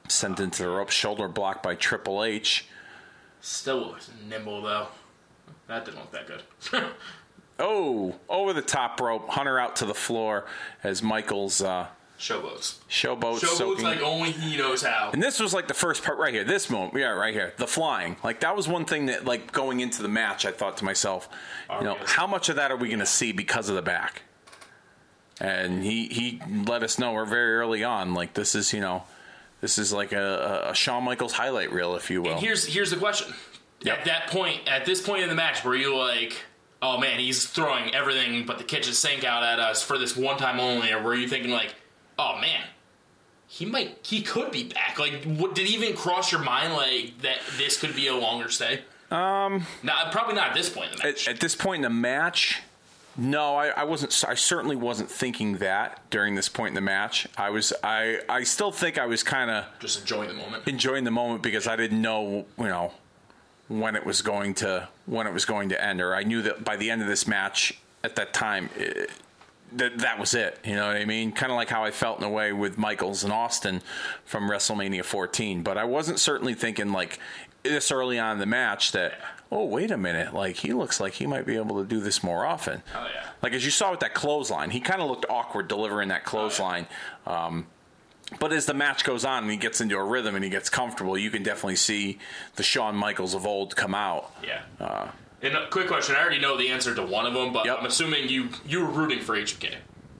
[0.07, 2.65] sent into the rope, shoulder blocked by Triple H.
[3.41, 4.87] Still looks nimble though.
[5.67, 6.83] That didn't look that good.
[7.59, 10.45] Oh, over the top rope, Hunter out to the floor
[10.83, 11.85] as Michaels uh,
[12.19, 12.77] Showboats.
[12.89, 13.83] showboat Showboats soaking.
[13.83, 15.09] like only he knows how.
[15.11, 16.43] And this was like the first part right here.
[16.43, 18.15] This moment, yeah, right here, the flying.
[18.23, 21.27] Like that was one thing that, like going into the match, I thought to myself,
[21.69, 23.81] Are you know, how much of that are we going to see because of the
[23.81, 24.21] back?
[25.41, 28.13] And he he let us know we're very early on.
[28.13, 29.03] Like this is you know,
[29.59, 32.33] this is like a, a Shawn Michaels highlight reel, if you will.
[32.33, 33.33] And here's here's the question.
[33.81, 33.99] Yep.
[33.99, 36.37] At that point, at this point in the match, were you like,
[36.81, 40.37] oh man, he's throwing everything but the kitchen sink out at us for this one
[40.37, 41.75] time only, or were you thinking like,
[42.19, 42.63] oh man,
[43.47, 44.97] he might, he could be back?
[44.99, 48.49] Like, what, did it even cross your mind like that this could be a longer
[48.49, 48.81] stay?
[49.11, 51.27] Um, not probably not at this point in the match.
[51.27, 52.61] at, at this point in the match,
[53.15, 54.23] no, I, I wasn't.
[54.27, 57.27] I certainly wasn't thinking that during this point in the match.
[57.37, 57.71] I was.
[57.83, 60.67] I I still think I was kind of Just enjoying the moment.
[60.67, 62.91] enjoying the moment because I didn't know, you know,
[63.67, 66.63] when it was going to when it was going to end, or I knew that
[66.63, 68.71] by the end of this match at that time.
[68.77, 69.11] It,
[69.77, 71.31] that that was it, you know what I mean?
[71.31, 73.81] Kind of like how I felt in a way with Michaels and Austin
[74.25, 75.63] from WrestleMania 14.
[75.63, 77.19] But I wasn't certainly thinking like
[77.63, 79.19] this early on in the match that
[79.51, 82.23] oh wait a minute, like he looks like he might be able to do this
[82.23, 82.81] more often.
[82.95, 83.29] Oh, yeah.
[83.41, 86.87] Like as you saw with that clothesline, he kind of looked awkward delivering that clothesline.
[87.27, 87.67] Um,
[88.39, 90.69] but as the match goes on and he gets into a rhythm and he gets
[90.69, 92.19] comfortable, you can definitely see
[92.55, 94.33] the Shawn Michaels of old come out.
[94.43, 95.11] Yeah.
[95.43, 96.15] And a quick question.
[96.15, 97.77] I already know the answer to one of them, but Yep.
[97.79, 99.75] I'm assuming you you were rooting for HBK.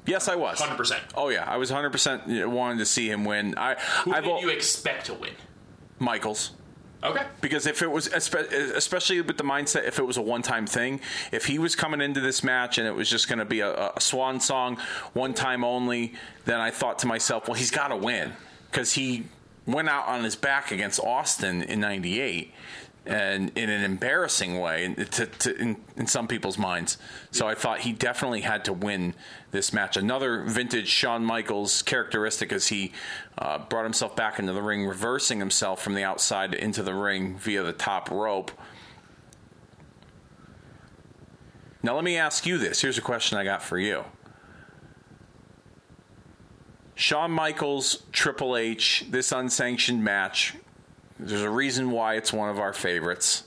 [0.06, 0.60] Yes, I was.
[0.60, 1.00] 100%.
[1.16, 3.56] Oh yeah, I was 100% wanted to see him win.
[3.58, 5.32] I Who I've did al- you expect to win?
[6.00, 6.52] Michaels.
[7.04, 7.26] Okay.
[7.42, 11.02] Because if it was, espe- especially with the mindset, if it was a one-time thing,
[11.34, 13.92] if he was coming into this match and it was just going to be a,
[13.94, 14.78] a swan song,
[15.12, 16.14] one time only,
[16.46, 18.32] then I thought to myself, well, he's got to win
[18.72, 19.26] because he
[19.66, 22.54] went out on his back against Austin in '98,
[23.06, 26.98] and in an embarrassing way, in- to, to, in, in some people's minds.
[27.32, 29.14] So I thought he definitely had to win
[29.52, 29.98] this match.
[29.98, 32.94] Another vintage Shawn Michaels characteristic as he
[33.38, 37.38] uh, brought himself back into the ring, reversing himself from the outside into the ring
[37.38, 38.52] via the top rope.
[41.82, 42.82] Now, let me ask you this.
[42.82, 44.06] Here's a question I got for you.
[46.96, 50.56] Shawn Michaels, Triple H, this unsanctioned match.
[51.20, 53.44] There's a reason why it's one of our favorites.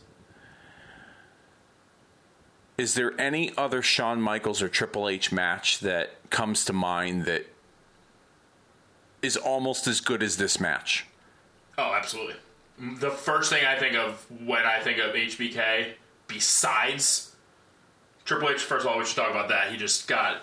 [2.79, 7.47] Is there any other Shawn Michaels or Triple H match that comes to mind that
[9.23, 11.07] is almost as good as this match?
[11.79, 12.37] Oh, absolutely.
[12.79, 15.95] The first thing I think of when I think of HBK,
[16.29, 17.35] besides
[18.27, 19.71] Triple H, first of all, we should talk about that.
[19.71, 20.43] He just got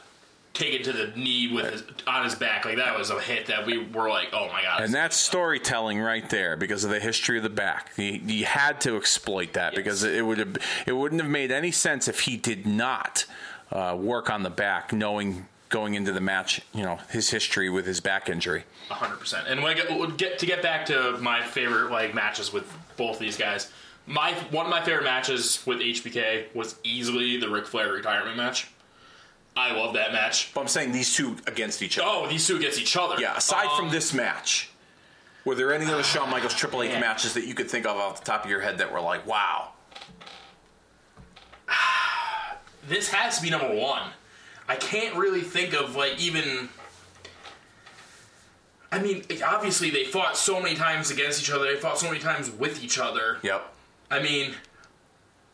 [0.53, 2.65] taken to the knee with his on his back.
[2.65, 4.81] Like that was a hit that we were like, oh my god.
[4.81, 7.91] And that's storytelling right there because of the history of the back.
[7.97, 11.71] You, you had to exploit that because it would have it wouldn't have made any
[11.71, 13.25] sense if he did not
[13.71, 17.87] uh, work on the back, knowing going into the match, you know, his history with
[17.87, 18.63] his back injury.
[18.89, 19.47] hundred percent.
[19.47, 23.17] And when I get, get to get back to my favorite like matches with both
[23.17, 23.71] these guys,
[24.05, 28.67] my one of my favorite matches with HBK was easily the Ric Flair retirement match.
[29.55, 30.51] I love that match.
[30.53, 32.07] But I'm saying these two against each other.
[32.09, 33.15] Oh, these two against each other.
[33.19, 34.69] Yeah, aside from Um, this match,
[35.45, 37.01] were there any other Shawn Michaels Triple H man.
[37.01, 39.27] matches that you could think of off the top of your head that were like,
[39.27, 39.69] wow?
[42.87, 44.01] this has to be number one.
[44.67, 46.69] I can't really think of like even.
[48.91, 51.65] I mean, obviously they fought so many times against each other.
[51.65, 53.39] They fought so many times with each other.
[53.41, 53.73] Yep.
[54.11, 54.53] I mean,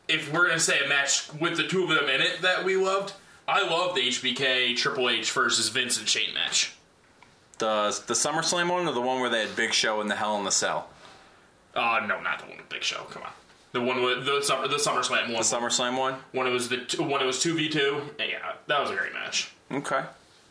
[0.10, 2.76] if we're gonna say a match with the two of them in it that we
[2.76, 3.14] loved,
[3.50, 6.74] I love the HBK Triple H versus Vince and Shane match.
[7.58, 10.38] The the SummerSlam one or the one where they had Big Show in the Hell
[10.38, 10.90] in the Cell?
[11.76, 13.04] Uh no, not the one with Big Show.
[13.12, 13.32] Come on.
[13.72, 15.34] The one with the summer the SummerSlam one.
[15.34, 16.16] The SummerSlam one.
[16.32, 18.02] when it was the t- when it was two v two.
[18.18, 19.52] Yeah, that was a great match.
[19.72, 20.04] Okay.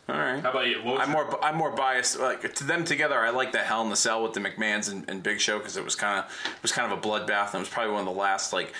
[0.07, 0.41] All right.
[0.41, 0.77] How about you?
[0.81, 3.19] I'm your- more I'm more biased like to them together.
[3.19, 5.77] I like the Hell in the Cell with the McMahon's and, and Big Show because
[5.77, 8.07] it was kind of it was kind of a bloodbath and it was probably one
[8.07, 8.71] of the last like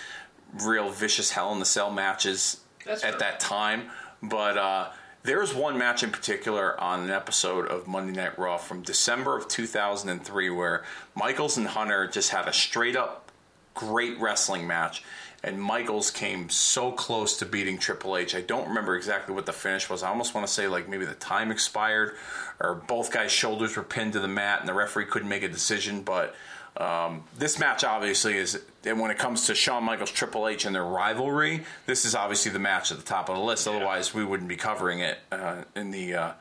[0.63, 3.19] real vicious Hell in the Cell matches That's at fair.
[3.19, 3.89] that time.
[4.21, 4.89] But uh,
[5.23, 9.47] there's one match in particular on an episode of Monday Night Raw from December of
[9.47, 10.83] 2003 where
[11.15, 13.31] Michaels and Hunter just had a straight up
[13.73, 15.03] great wrestling match.
[15.41, 18.35] And Michaels came so close to beating Triple H.
[18.35, 20.03] I don't remember exactly what the finish was.
[20.03, 22.15] I almost want to say like maybe the time expired,
[22.59, 25.47] or both guys' shoulders were pinned to the mat, and the referee couldn't make a
[25.47, 26.01] decision.
[26.01, 26.35] But
[26.77, 30.73] um, this match obviously is, and when it comes to Shawn Michaels, Triple H, and
[30.73, 33.67] their rivalry, this is obviously the match at the top of the list.
[33.67, 36.31] Otherwise, we wouldn't be covering it uh, in the uh,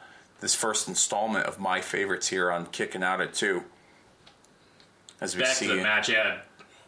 [0.40, 3.64] this first installment of my favorites here on Kicking Out at Two.
[5.20, 5.82] As we back see to the it.
[5.82, 6.08] match?
[6.08, 6.38] Yeah,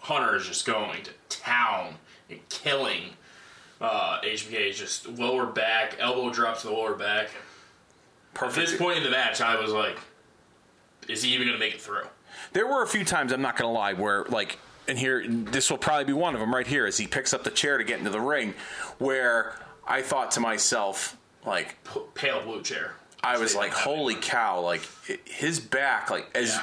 [0.00, 1.94] Hunter is just going to town
[2.29, 3.11] and killing.
[3.81, 7.26] Uh, HBK just lower back, elbow drop to the lower back.
[7.26, 8.68] At perfect.
[8.68, 9.98] this point in the match, I was like,
[11.09, 12.07] "Is he even going to make it through?"
[12.52, 14.58] There were a few times I'm not going to lie where like
[14.88, 17.44] and here this will probably be one of them right here as he picks up
[17.44, 18.54] the chair to get into the ring
[18.98, 19.54] where
[19.86, 22.94] I thought to myself like P- pale blue chair.
[23.22, 24.82] I was like holy cow like
[25.26, 26.62] his back like as Yeah.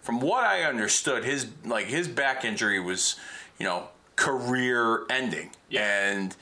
[0.00, 3.16] from what I understood his like his back injury was
[3.58, 6.10] you know career ending Yeah.
[6.10, 6.34] and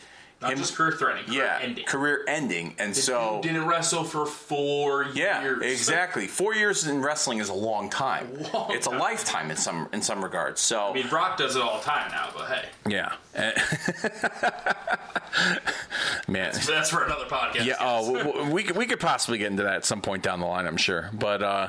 [0.43, 1.85] Not him- just career threatening, career yeah ending.
[1.85, 5.63] career ending and so didn't wrestle for four Yeah, years.
[5.63, 6.27] exactly.
[6.29, 8.27] Four years in wrestling is a long time.
[8.55, 10.63] Long it's a lifetime in some in some regards.
[10.63, 13.13] So I mean, Brock does it all the time now, but hey, yeah,
[16.29, 16.53] man.
[16.67, 17.65] that's for another podcast.
[17.65, 17.77] Yeah.
[17.81, 20.47] Oh, w- we could we could possibly get into that at some point down the
[20.47, 20.67] line.
[20.67, 21.43] I'm sure, but.
[21.43, 21.69] uh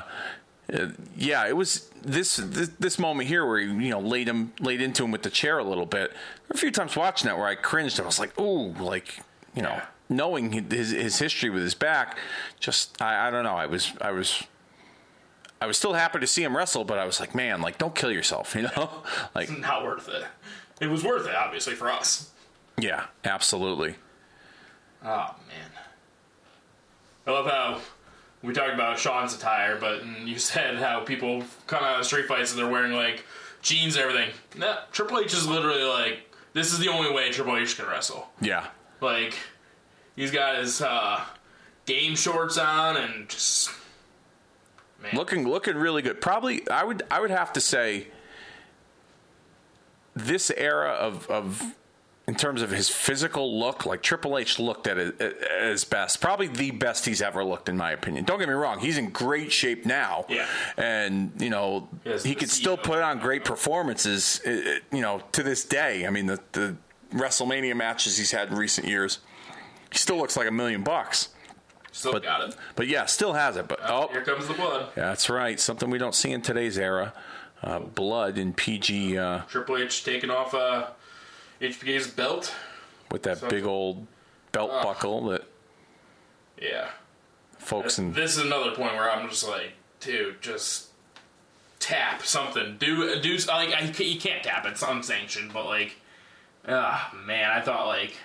[0.72, 4.52] uh, yeah, it was this, this this moment here where he you know laid him
[4.60, 6.12] laid into him with the chair a little bit.
[6.50, 7.98] A few times watching that where I cringed.
[8.00, 9.20] I was like, ooh, like
[9.54, 9.86] you know, Yeah.
[10.08, 12.16] knowing his his history with his back,
[12.60, 13.54] just I, I don't know.
[13.56, 14.42] I was I was
[15.60, 17.94] I was still happy to see him wrestle, but I was like, man, like don't
[17.94, 18.90] kill yourself, you know?
[19.34, 20.24] like not worth it.
[20.80, 22.30] It was worth it, obviously, for us.
[22.78, 23.94] yeah, absolutely.
[25.04, 25.70] Oh man,
[27.26, 27.80] I love how
[28.42, 32.52] we talked about Shawn's attire, but you said how people come out of street fights
[32.52, 33.24] and they're wearing like
[33.62, 34.30] jeans and everything.
[34.56, 38.28] Nah, Triple H is literally like, this is the only way Triple H can wrestle.
[38.40, 38.66] Yeah.
[39.00, 39.34] Like,
[40.16, 41.24] he's got his uh,
[41.86, 43.70] game shorts on and just
[45.02, 45.12] man.
[45.14, 46.20] looking looking really good.
[46.20, 48.08] Probably, I would I would have to say
[50.14, 51.74] this era of of
[52.26, 55.20] in terms of his physical look, like Triple H looked at it
[55.60, 56.20] his best.
[56.20, 58.24] Probably the best he's ever looked, in my opinion.
[58.24, 60.24] Don't get me wrong; he's in great shape now.
[60.28, 60.46] Yeah.
[60.76, 64.40] and you know he the could still put on great performances.
[64.44, 66.06] You know, to this day.
[66.06, 66.76] I mean, the the
[67.12, 69.18] WrestleMania matches he's had in recent years,
[69.90, 71.28] he still looks like a million bucks.
[71.90, 72.56] Still got it.
[72.74, 73.68] But yeah, still has it.
[73.68, 74.88] But oh, Here comes the blood.
[74.94, 75.60] that's right.
[75.60, 77.12] Something we don't see in today's era.
[77.62, 80.88] Uh, blood in PG uh, Triple H taking off uh,
[81.62, 82.52] HBK's belt.
[83.10, 84.06] with that So- big old
[84.52, 85.44] belt buckle that
[86.58, 86.88] Yeah.
[87.58, 88.12] folks in.
[88.14, 90.88] This is another point where I'm just like, dude, just
[91.78, 92.78] tap something.
[92.78, 94.64] Do do like I, you can't tap.
[94.64, 95.96] It's unsanctioned, but like,
[96.66, 98.16] ah man, I thought like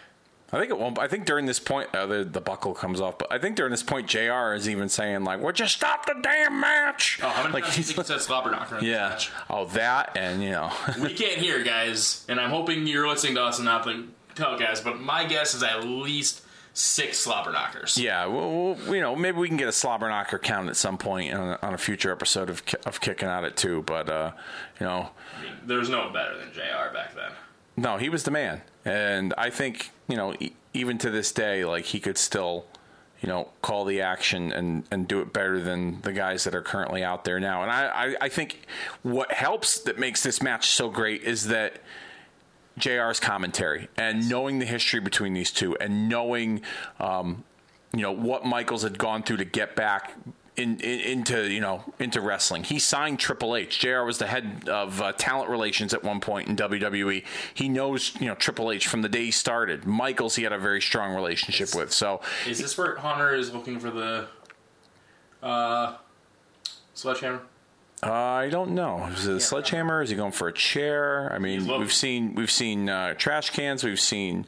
[0.51, 0.97] I think it won't.
[0.97, 3.17] I think during this point, uh, the the buckle comes off.
[3.17, 6.15] But I think during this point, JR is even saying like, "Would you stop the
[6.21, 9.09] damn match?" oh, how many like times he's he said slobber knocker in this yeah.
[9.09, 9.31] match?
[9.49, 13.43] Oh, that and you know, We can't hear, guys, and I'm hoping you're listening to
[13.43, 14.05] us and not the
[14.35, 14.85] telecast.
[14.85, 17.97] But my guess is at least six slobber knockers.
[17.97, 18.25] yeah.
[18.27, 21.33] Well, well, you know, maybe we can get a slobber knocker count at some point
[21.33, 23.81] on a, on a future episode of of kicking out at two.
[23.81, 24.31] But uh,
[24.79, 27.31] you know, I mean, there's no better than JR back then.
[27.75, 31.65] No, he was the man, and I think you know e- even to this day,
[31.65, 32.65] like he could still,
[33.21, 36.61] you know, call the action and and do it better than the guys that are
[36.61, 37.63] currently out there now.
[37.63, 38.65] And I I, I think
[39.03, 41.81] what helps that makes this match so great is that.
[42.79, 46.61] JR's commentary and knowing the history between these two and knowing,
[46.99, 47.43] um,
[47.91, 50.13] you know, what Michaels had gone through to get back
[50.57, 52.63] in, in, into you know into wrestling.
[52.63, 53.79] He signed Triple H.
[53.79, 57.23] JR was the head of uh, talent relations at one point in WWE.
[57.53, 59.85] He knows you know Triple H from the day he started.
[59.85, 61.93] Michaels he had a very strong relationship with.
[61.93, 64.27] So Is this where Hunter is looking for the
[65.43, 65.95] uh,
[66.93, 67.41] sledgehammer?
[68.03, 69.05] uh, I don't know.
[69.07, 70.01] Is it a sledgehammer?
[70.01, 71.31] Is he going for a chair?
[71.33, 73.83] I mean, we've seen we've seen uh, trash cans.
[73.83, 74.45] We've seen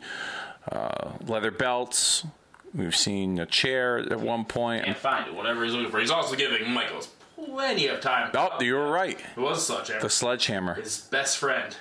[0.72, 2.26] uh, leather belts.
[2.74, 4.86] We've seen a chair at one point.
[4.86, 5.34] Can't find it.
[5.34, 6.00] Whatever he's looking for.
[6.00, 8.32] He's also giving Michaels plenty of time.
[8.36, 9.20] Oh, you were right.
[9.36, 10.02] It was a sledgehammer.
[10.02, 10.74] The sledgehammer.
[10.76, 11.76] His best friend.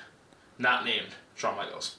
[0.58, 1.96] not named Shawn Michaels.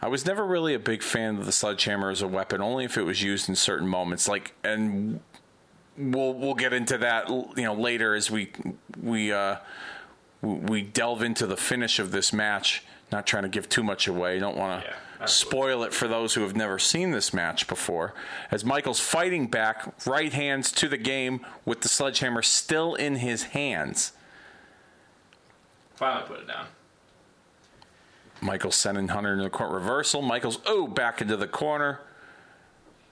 [0.00, 2.98] I was never really a big fan of the sledgehammer as a weapon, only if
[2.98, 4.28] it was used in certain moments.
[4.28, 5.20] Like, and
[5.96, 8.52] we'll we'll get into that, you know, later as we
[9.00, 9.56] we uh,
[10.42, 12.84] we delve into the finish of this match.
[13.12, 14.38] Not trying to give too much away.
[14.38, 14.96] Don't want to Yeah,
[15.28, 18.14] spoil it for those who have never seen this match before.
[18.50, 23.44] As Michael's fighting back, right hands to the game with the sledgehammer still in his
[23.44, 24.12] hands.
[25.94, 26.66] Finally put it down.
[28.40, 30.20] Michael's sending Hunter into the court reversal.
[30.20, 32.00] Michael's oh back into the corner.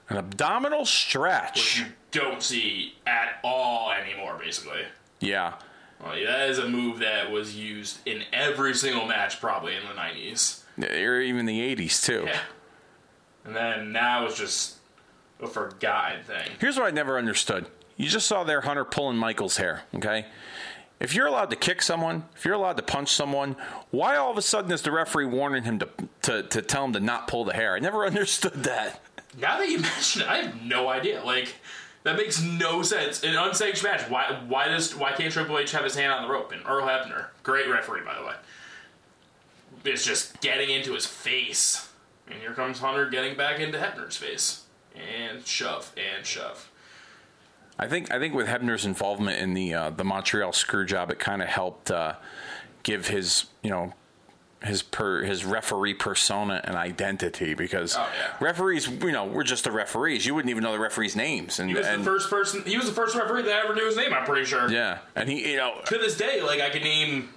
[0.08, 1.80] An abdominal stretch.
[1.80, 4.82] Which You don't see at all anymore, basically.
[5.20, 5.54] Yeah.
[6.02, 9.94] Well, that is a move that was used in every single match, probably in the
[9.94, 10.61] '90s.
[10.78, 12.24] Or even the 80s, too.
[12.26, 12.40] Yeah.
[13.44, 14.76] And then now it's just
[15.40, 16.48] a forgotten thing.
[16.60, 17.66] Here's what I never understood.
[17.96, 20.26] You just saw there Hunter pulling Michael's hair, okay?
[21.00, 23.56] If you're allowed to kick someone, if you're allowed to punch someone,
[23.90, 25.88] why all of a sudden is the referee warning him to,
[26.22, 27.74] to, to tell him to not pull the hair?
[27.74, 29.00] I never understood that.
[29.40, 31.24] Now that you mention it, I have no idea.
[31.24, 31.56] Like
[32.04, 33.22] that makes no sense.
[33.24, 34.08] An unsanctioned match.
[34.10, 34.42] Why?
[34.46, 34.94] Why does?
[34.94, 36.52] Why can't Triple H have his hand on the rope?
[36.52, 38.34] And Earl Hebner, great referee by the way,
[39.84, 41.88] is just getting into his face.
[42.28, 44.62] And here comes Hunter getting back into Hebner's face
[44.94, 46.70] and shove and shove.
[47.78, 51.18] I think I think with Hebner's involvement in the uh, the Montreal screw job, it
[51.18, 52.14] kind of helped uh,
[52.82, 53.92] give his you know
[54.62, 58.32] his per his referee persona and identity because Oh, yeah.
[58.40, 60.24] referees you know we're just the referees.
[60.24, 62.62] You wouldn't even know the referees' names and, He was and the first person.
[62.64, 64.14] He was the first referee that I ever knew his name.
[64.14, 64.70] I'm pretty sure.
[64.70, 67.30] yeah, and he you know To this day, like I can name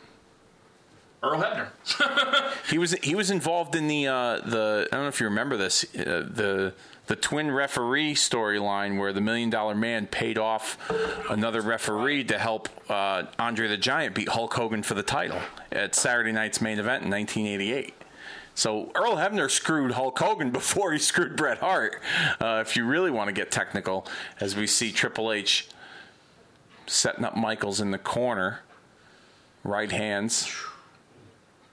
[1.26, 2.52] Earl Hebner.
[2.70, 5.58] he was he was involved in the uh, the I don't know if you remember
[5.58, 6.74] this uh, the
[7.08, 10.78] the twin referee storyline where the million dollar man paid off
[11.30, 15.40] another referee to help uh, Andre the Giant beat Hulk Hogan for the title
[15.72, 17.94] at Saturday night's main event in 1988.
[18.56, 22.02] So Earl Hebner screwed Hulk Hogan before he screwed Bret Hart.
[22.40, 24.08] Uh, if you really want to get technical,
[24.40, 25.68] as we see Triple H
[26.88, 28.62] setting up Michaels in the corner,
[29.64, 30.52] right hands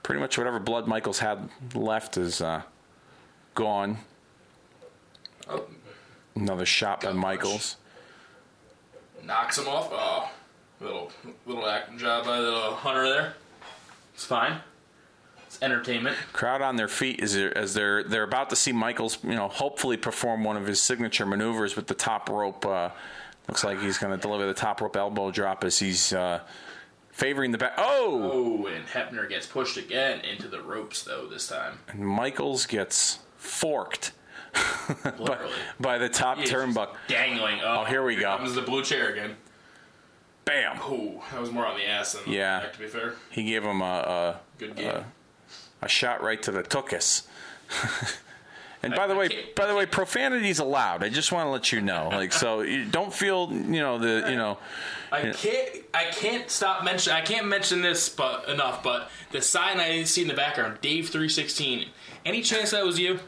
[0.03, 2.61] pretty much whatever blood Michaels had left is uh,
[3.55, 3.97] gone.
[5.49, 5.65] Oh,
[6.35, 7.77] Another shot by Gut Michaels.
[9.23, 9.89] knocks him off.
[9.91, 10.29] Oh,
[10.81, 11.11] little
[11.45, 13.33] little acting job by the Hunter there.
[14.13, 14.59] It's fine.
[15.45, 16.17] It's entertainment.
[16.33, 19.47] Crowd on their feet as they're, as they're they're about to see Michaels, you know,
[19.47, 22.65] hopefully perform one of his signature maneuvers with the top rope.
[22.65, 22.89] Uh,
[23.47, 26.39] looks like he's going to deliver the top rope elbow drop as he's uh,
[27.13, 27.73] favoring the back.
[27.77, 31.79] Oh, Oh, and Hebner gets pushed again into the ropes though this time.
[31.87, 34.11] and Michaels gets forked
[35.19, 35.37] by,
[35.79, 36.95] by the top turnbuckle.
[37.07, 37.59] Dangling.
[37.63, 38.35] Oh, Oh, here we go.
[38.37, 39.37] Comes the blue chair again.
[40.45, 40.77] Bam!
[40.81, 42.59] Oh, that was more on the ass than Yeah.
[42.59, 43.13] back, to be fair.
[43.29, 44.89] He gave him a, Good game.
[44.89, 45.05] a,
[45.81, 47.25] a shot right to the tuchus.
[48.83, 51.03] and by the way, by the way, profanity's allowed.
[51.03, 52.09] I just want to let you know.
[52.11, 54.57] Like, so you don't feel, you know, the, you know,
[55.11, 55.69] I can't.
[55.93, 57.17] I can't stop mentioning.
[57.17, 58.83] I can't mention this, but enough.
[58.83, 61.89] But the sign I see in the background, Dave three sixteen.
[62.25, 63.19] Any chance that was you?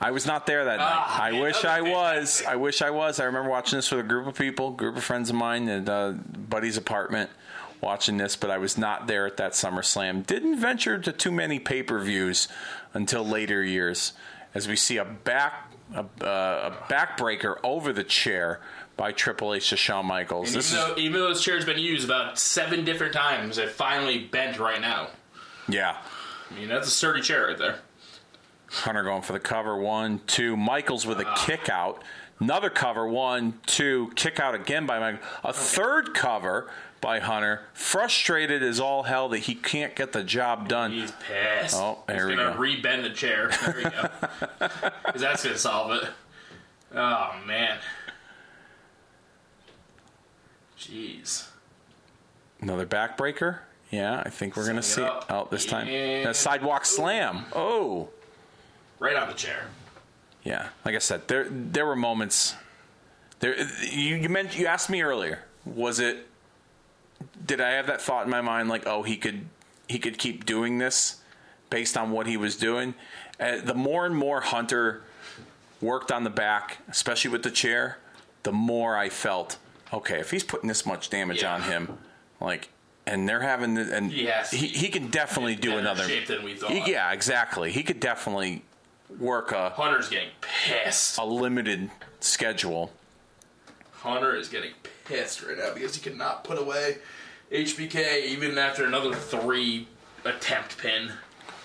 [0.00, 0.86] I was not there that night.
[0.92, 1.94] Ah, I man, wish I was was.
[2.40, 2.48] fantastic.
[2.48, 3.20] I wish I was.
[3.20, 5.88] I remember watching this with a group of people, group of friends of mine at
[5.88, 7.30] uh, Buddy's apartment,
[7.80, 8.36] watching this.
[8.36, 10.26] But I was not there at that SummerSlam.
[10.26, 12.46] Didn't venture to too many pay per views
[12.92, 14.12] until later years,
[14.56, 18.60] as we see a back a, uh, a backbreaker over the chair
[18.96, 20.48] by Triple H to Shawn Michaels.
[20.48, 23.58] And This even is though even though this chair's been used about seven different times,
[23.58, 25.08] it finally bent right now.
[25.68, 25.96] yeah.
[26.50, 27.80] I mean, that's a sturdy chair right there.
[28.70, 29.76] Hunter going for the cover.
[29.76, 30.56] One, two.
[30.56, 31.34] Michaels with a Ah.
[31.44, 32.02] kick out.
[32.40, 33.06] Another cover.
[33.06, 34.12] One, two.
[34.16, 35.20] Kick out again by Michael.
[35.44, 36.70] A third cover
[37.06, 37.60] by Hunter.
[37.72, 40.90] Frustrated as all hell that he can't get the job done.
[40.90, 41.76] He's pissed.
[41.76, 42.60] Oh, there He's we gonna go.
[42.60, 43.48] rebend the chair.
[43.64, 44.08] There we go.
[45.04, 46.08] Because that's gonna solve it.
[46.96, 47.78] Oh man.
[50.76, 51.46] Jeez.
[52.60, 53.58] Another backbreaker.
[53.92, 55.86] Yeah, I think we're going to see it out this time.
[55.86, 57.44] And- A sidewalk slam.
[57.54, 58.08] Oh.
[58.98, 59.68] Right on the chair.
[60.42, 62.56] Yeah, like I said, there there were moments.
[63.38, 63.56] There,
[63.92, 65.44] you you meant you asked me earlier.
[65.64, 66.26] Was it?
[67.44, 69.46] Did I have that thought in my mind, like, oh, he could
[69.88, 71.20] he could keep doing this
[71.70, 72.94] based on what he was doing?
[73.38, 75.02] Uh, the more and more Hunter
[75.80, 77.98] worked on the back, especially with the chair,
[78.42, 79.58] the more I felt
[79.92, 80.18] okay.
[80.20, 81.54] If he's putting this much damage Yeah.
[81.54, 81.98] on him,
[82.40, 82.70] like.
[83.08, 84.50] And they're having the, and Yes.
[84.50, 86.02] he, he can definitely do another.
[86.08, 86.72] shape than we thought.
[86.72, 87.70] He- yeah, exactly.
[87.70, 88.64] He could definitely
[89.20, 91.16] work a Hunter's getting pissed.
[91.16, 91.88] a limited
[92.18, 92.92] schedule.
[93.92, 96.98] Hunter is getting pissed right now because he cannot put away
[97.50, 99.88] HBK even after another three
[100.24, 101.12] attempt pin.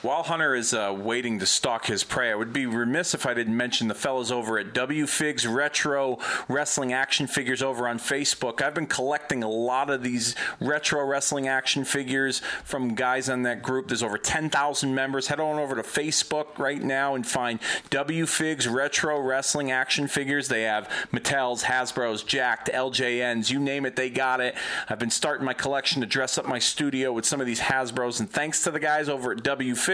[0.02, 3.36] While Hunter is uh, waiting to stalk his prey, I would be remiss if I
[3.36, 8.64] didn't mention the fellas over at WFigs Retro Wrestling Action Figures over on Facebook.
[8.64, 13.62] I've been collecting a lot of these retro wrestling action figures from guys on that
[13.62, 13.90] group.
[13.90, 15.28] There's over 10,000 members.
[15.28, 17.60] Head on over to Facebook right now and find
[17.92, 20.48] WFigs Retro Wrestling Action Figures.
[20.48, 24.56] They have Mattel's, Hasbro's, Jacked, LJNs, you name it, they got it.
[24.90, 28.20] I've been starting my collection to dress up my studio with some of these Hasbro's,
[28.20, 29.91] and thanks to the guys over at WFigs,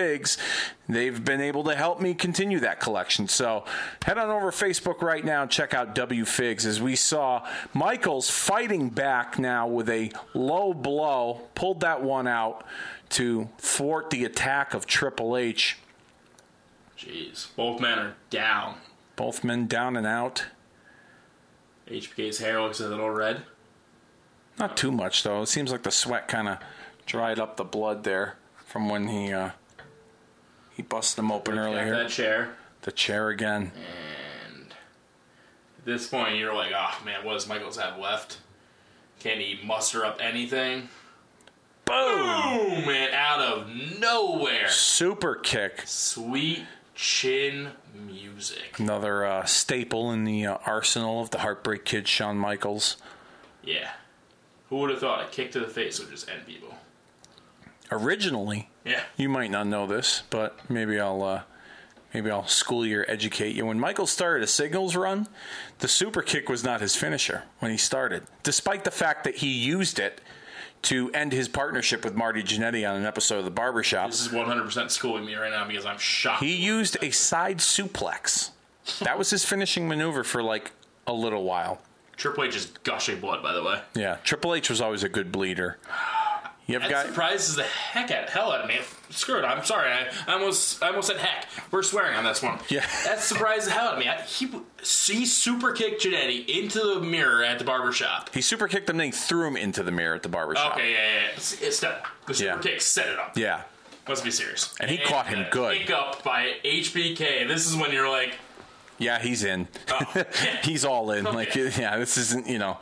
[0.88, 3.28] they've been able to help me continue that collection.
[3.28, 3.66] So
[4.04, 8.30] head on over to Facebook right now and check out WFigs as we saw Michaels
[8.30, 12.66] fighting back now with a low blow, pulled that one out
[13.10, 15.78] to thwart the attack of Triple H.
[16.98, 18.76] Jeez, both men are down.
[19.16, 20.46] Both men down and out.
[21.88, 23.44] HBK's hair looks a little red.
[24.60, 25.44] Not too much though.
[25.44, 26.58] It seems like the sweat kind of
[27.06, 28.36] dried up the blood there
[28.66, 29.52] from when he uh,
[30.78, 31.90] he busted him open earlier.
[31.90, 32.52] that chair.
[32.84, 33.72] The chair again.
[34.56, 34.72] And
[35.80, 38.38] at this point, you're like, oh man, what does Michaels have left?
[39.20, 40.90] Can he muster up anything?
[41.86, 41.96] Boom!
[41.96, 43.70] Boom, man, out of
[44.00, 44.70] nowhere.
[44.70, 45.82] Super kick.
[45.86, 47.70] Sweet chin
[48.06, 48.78] music.
[48.78, 52.98] Another uh, staple in the uh, arsenal of the Heartbreak Kid, Shawn Michaels.
[53.64, 53.92] Yeah.
[54.70, 56.76] Who would have thought a kick to the face would just end people?
[57.92, 59.02] Originally, Yeah.
[59.16, 61.42] you might not know this, but maybe I'll uh,
[62.14, 63.66] maybe I'll school you or educate you.
[63.66, 65.28] When Michael started a signals run,
[65.80, 69.48] the super kick was not his finisher when he started, despite the fact that he
[69.48, 70.22] used it
[70.84, 74.12] to end his partnership with Marty Jannetty on an episode of The Barbershop.
[74.12, 76.44] This is 100% schooling me right now because I'm shocked.
[76.44, 78.52] He used a side suplex.
[79.00, 80.72] That was his finishing maneuver for like
[81.08, 81.82] a little while.
[82.16, 83.82] Triple H is gushing blood, by the way.
[83.96, 85.78] Yeah, Triple H was always a good bleeder.
[86.68, 88.80] You have That got surprises the heck out hell out of me.
[89.10, 89.46] Screw it.
[89.46, 89.90] I'm sorry.
[89.90, 91.46] I, I almost I almost said heck.
[91.72, 92.60] We're swearing on this one.
[92.70, 92.86] Yeah.
[93.06, 94.10] That surprised the hell out of me.
[94.10, 94.48] I, he
[94.84, 98.34] he super kicked Jannetty into the mirror at the barbershop.
[98.34, 100.74] he super kicked him, then he threw him into the mirror at the barbershop.
[100.76, 100.98] Okay, yeah,
[101.38, 101.72] yeah, yeah.
[101.80, 101.96] Done.
[102.26, 102.60] The super Yeah.
[102.62, 103.38] kick set it up.
[103.38, 103.62] Yeah.
[104.08, 104.74] Let's be serious.
[104.82, 105.78] And he caught him uh, good.
[105.80, 107.48] Kick up by HBK.
[107.48, 108.34] This is when you're like,
[108.98, 109.68] Yeah, he's in.
[109.90, 110.24] oh,
[110.64, 111.26] he's all in.
[111.28, 111.36] Okay.
[111.36, 112.78] Like, yeah, this isn't, you know,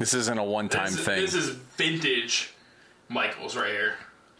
[0.00, 1.20] this isn't a one time this, thing.
[1.20, 2.54] this is vintage
[3.10, 3.94] Michaels right here.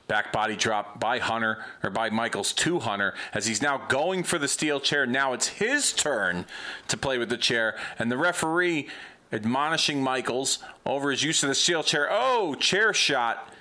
[0.08, 4.38] Back body drop by Hunter, or by Michaels to Hunter, as he's now going for
[4.38, 5.06] the steel chair.
[5.06, 6.46] Now it's his turn
[6.88, 8.88] to play with the chair, and the referee
[9.32, 12.08] admonishing Michaels over his use of the steel chair.
[12.10, 13.52] Oh, chair shot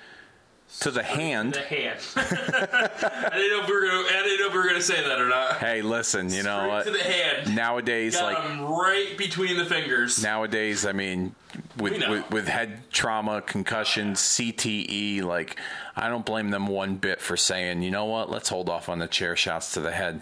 [0.81, 1.53] to the hand.
[1.53, 1.99] The hand.
[2.15, 4.07] I didn't know if we were gonna.
[4.07, 5.57] I didn't know if we were gonna say that or not.
[5.57, 6.85] Hey, listen, you know Straight what?
[6.85, 7.55] to the hand.
[7.55, 10.21] Nowadays, Got like him right between the fingers.
[10.23, 11.35] nowadays, I mean,
[11.77, 12.09] with, We know.
[12.11, 15.59] with with head trauma, concussions, CTE, like
[15.95, 18.29] I don't blame them one bit for saying, you know what?
[18.29, 20.21] Let's hold off on the chair shots to the head.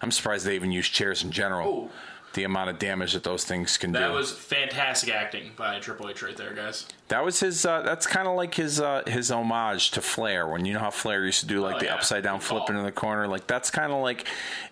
[0.00, 1.90] I'm surprised they even use chairs in general.
[1.90, 1.90] Oh.
[2.38, 4.04] The amount of damage that those things can That do.
[4.06, 6.86] That was fantastic acting by Triple H right there, guys.
[7.08, 7.66] that was his.
[7.66, 10.46] Uh, that's kind of like his uh, his homage to Flair.
[10.46, 11.94] When you know how Flair used to do like Oh, the yeah.
[11.96, 13.26] upside down flip into the corner.
[13.26, 14.24] Like that's kind of like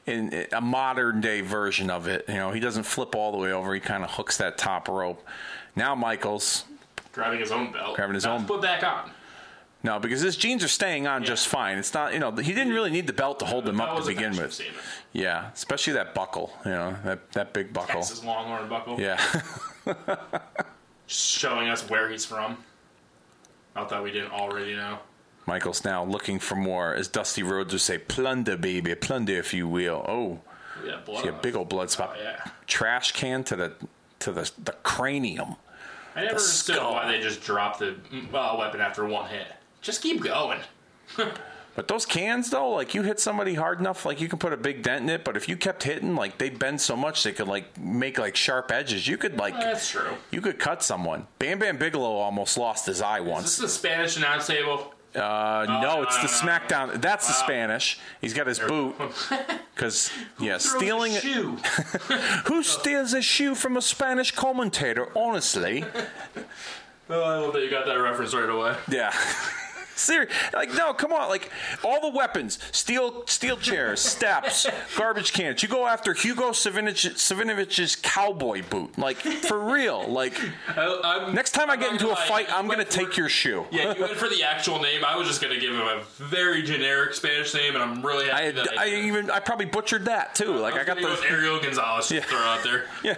[0.07, 2.25] in a modern day version of it.
[2.29, 3.75] You know, he doesn't flip all the way over.
[3.75, 5.27] He kind of hooks that top rope.
[5.75, 6.65] Now Michaels
[7.13, 7.97] Grabbing his own belt.
[7.97, 9.11] Grabbing his Not own- Put back on.
[9.83, 11.79] No, because his jeans are staying on just fine.
[11.79, 14.07] It's not, you know, he didn't really need the belt to hold them up to
[14.07, 14.53] begin with.
[14.55, 14.83] statement.
[15.17, 18.03] Yeah, especially that buckle, you know, that that big buckle.
[18.03, 19.01] Texas Longhorn buckle.
[19.01, 19.19] Yeah,
[21.07, 22.59] Showing us where he's from.
[23.75, 24.99] Not that we didn't already know.
[25.47, 29.69] Michael's now looking for more, as Dusty Rhodes would say, plunder, baby, plunder, if you
[29.69, 30.05] will.
[30.07, 30.41] Oh,
[30.85, 31.23] Yeah, blood.
[31.23, 32.17] see a big old blood spot.
[32.19, 32.45] Oh, yeah.
[32.67, 33.73] Trash can to the
[34.19, 35.57] to the the cranium.
[36.15, 36.93] I never understood skull.
[36.95, 37.95] why they just dropped the
[38.35, 39.47] uh, weapon after one hit.
[39.81, 40.61] Just keep going.
[41.77, 44.57] But those cans, though, like you hit somebody hard enough, like you can put a
[44.57, 45.25] big dent in it.
[45.25, 48.35] But if you kept hitting, like they'd bend so much they could like make like
[48.35, 49.07] sharp edges.
[49.07, 50.15] You could like That's true.
[50.31, 51.27] you could cut someone.
[51.39, 53.45] Bam Bam Bigelow almost lost his eye Is once.
[53.45, 54.95] this the Spanish announce table?
[55.15, 56.59] Uh, no, it's the no, no, no.
[56.59, 57.01] SmackDown.
[57.01, 57.99] That's the Spanish.
[58.21, 58.95] He's got his boot.
[59.75, 61.13] Because, yeah, Throws a stealing.
[61.15, 61.57] shoe.
[62.49, 65.85] Who steals a shoe from a Spanish commentator, honestly?
[67.09, 68.77] oh, I love that you got that reference right away.
[68.91, 69.15] Yeah.
[69.97, 70.33] Serious.
[70.53, 71.29] Like, no, come on.
[71.29, 71.51] Like,
[71.83, 74.67] all the weapons steel steel chairs, steps,
[74.97, 75.63] garbage cans.
[75.63, 78.99] You go after Hugo Savinovich, Savinovich's cowboy boot.
[78.99, 80.07] Like, for real.
[80.07, 80.39] Like,
[80.69, 82.85] I, I'm, next time I I'm get not into a lie, fight, I'm going to
[82.85, 83.67] went for- take your shoe.
[83.71, 85.05] Yeah, you went for the actual name.
[85.05, 88.45] I was just gonna give him a very generic Spanish name, and I'm really happy
[88.45, 90.55] I, that I even I probably butchered that too.
[90.55, 92.85] Uh, like I, got the Ariel Gonzalez to throw out there.
[93.03, 93.17] yeah,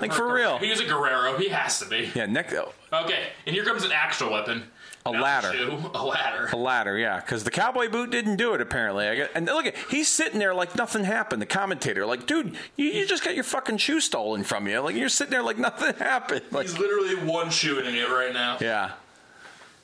[0.00, 0.58] like for real.
[0.58, 1.36] He was a Guerrero.
[1.38, 2.10] He has to be.
[2.14, 2.72] Yeah, next oh.
[2.92, 4.64] Okay, and here comes an actual weapon.
[5.06, 5.52] A Not ladder.
[5.52, 6.48] shoe, a ladder.
[6.52, 9.08] A ladder, yeah, because the cowboy boot didn't do it apparently.
[9.08, 11.40] I get, and look at he's sitting there like nothing happened.
[11.40, 14.80] The commentator, like, dude, you, you just got your fucking shoe stolen from you.
[14.80, 16.42] Like you're sitting there like nothing happened.
[16.50, 18.58] Like, He's literally one shoe in it right now.
[18.60, 18.92] yeah,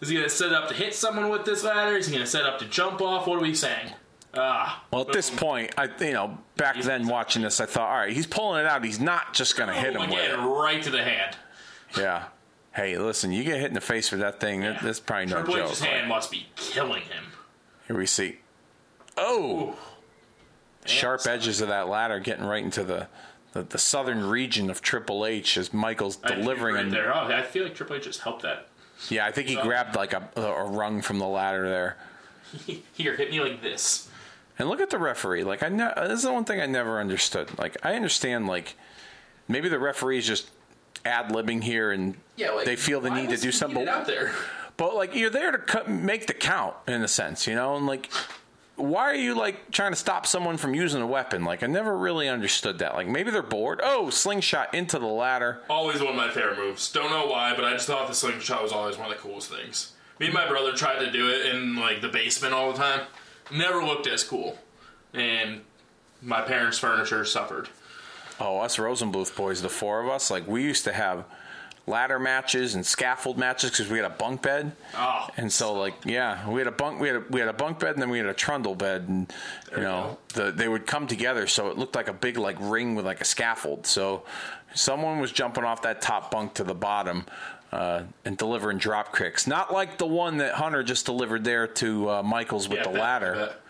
[0.03, 1.97] Is he gonna set up to hit someone with this ladder?
[1.97, 3.27] Is he gonna set up to jump off?
[3.27, 3.93] What are we saying?
[4.39, 4.85] Ah.
[4.91, 8.12] Well, at this point, I you know back then watching this, I thought, all right,
[8.12, 8.85] he's pulling it out.
[8.85, 10.37] He's not just going to hit him with it.
[10.37, 11.37] right to the hand.
[11.97, 12.25] Yeah.
[12.77, 14.61] Hey, listen, you get hit in the face with that thing.
[14.61, 15.70] that That's probably no Triple joke.
[15.70, 17.24] H's hand must be killing him.
[17.87, 18.37] Here we see.
[19.16, 19.77] Oh,
[20.85, 23.09] sharp Yeah, edges of that ladder getting right into the
[23.55, 26.74] the, the southern region of Triple H as Michael's I delivering.
[26.74, 27.14] right there.
[27.16, 28.68] Oh, I feel like Triple H just helped that.
[29.09, 31.97] Yeah, I think he grabbed like a, a rung from the ladder there.
[32.93, 34.11] Here, hit me like this.
[34.59, 35.45] And look at the referee.
[35.45, 37.59] Like I, ne- this is the one thing I never understood.
[37.59, 38.74] Like I understand, like
[39.49, 40.51] maybe the referee's just
[41.07, 42.16] ad libbing here, and
[42.64, 43.89] they feel the need to do something.
[43.89, 44.32] out there.
[44.78, 47.87] But like you're there to cut, make the count in a sense, you know, and
[47.87, 48.11] like.
[48.78, 51.47] Why are you like trying to stop someone from using a weapon?
[51.47, 52.95] Like I never really understood that.
[52.95, 53.80] Like maybe they're bored.
[53.82, 55.62] Oh, slingshot into the ladder.
[55.70, 56.93] Always one of my favorite moves.
[56.93, 59.51] Don't know why, but I just thought the slingshot was always one of the coolest
[59.51, 59.95] things.
[60.18, 63.07] Me and my brother tried to do it in like the basement all the time.
[63.51, 64.59] Never looked as cool,
[65.14, 65.62] and
[66.20, 67.70] my parents' furniture suffered.
[68.39, 71.24] Oh, us Rosenbluth boys, the four of us, like we used to have
[71.87, 74.72] ladder matches and scaffold matches because we had a bunk bed.
[74.97, 77.53] Oh, And so, like, yeah, we had a bunk, we had a, we had a
[77.53, 79.32] bunk bed, and then we had a trundle bed, and
[79.70, 82.57] you you know, the, they would come together, so it looked like a big like
[82.61, 83.87] ring with like a scaffold.
[83.87, 84.24] So,
[84.74, 87.24] someone was jumping off that top bunk to the bottom.
[87.72, 92.09] Uh, and delivering drop kicks, not like the one that Hunter just delivered there to
[92.09, 93.61] uh, Michaels with Yeah, the bet- ladder, bet.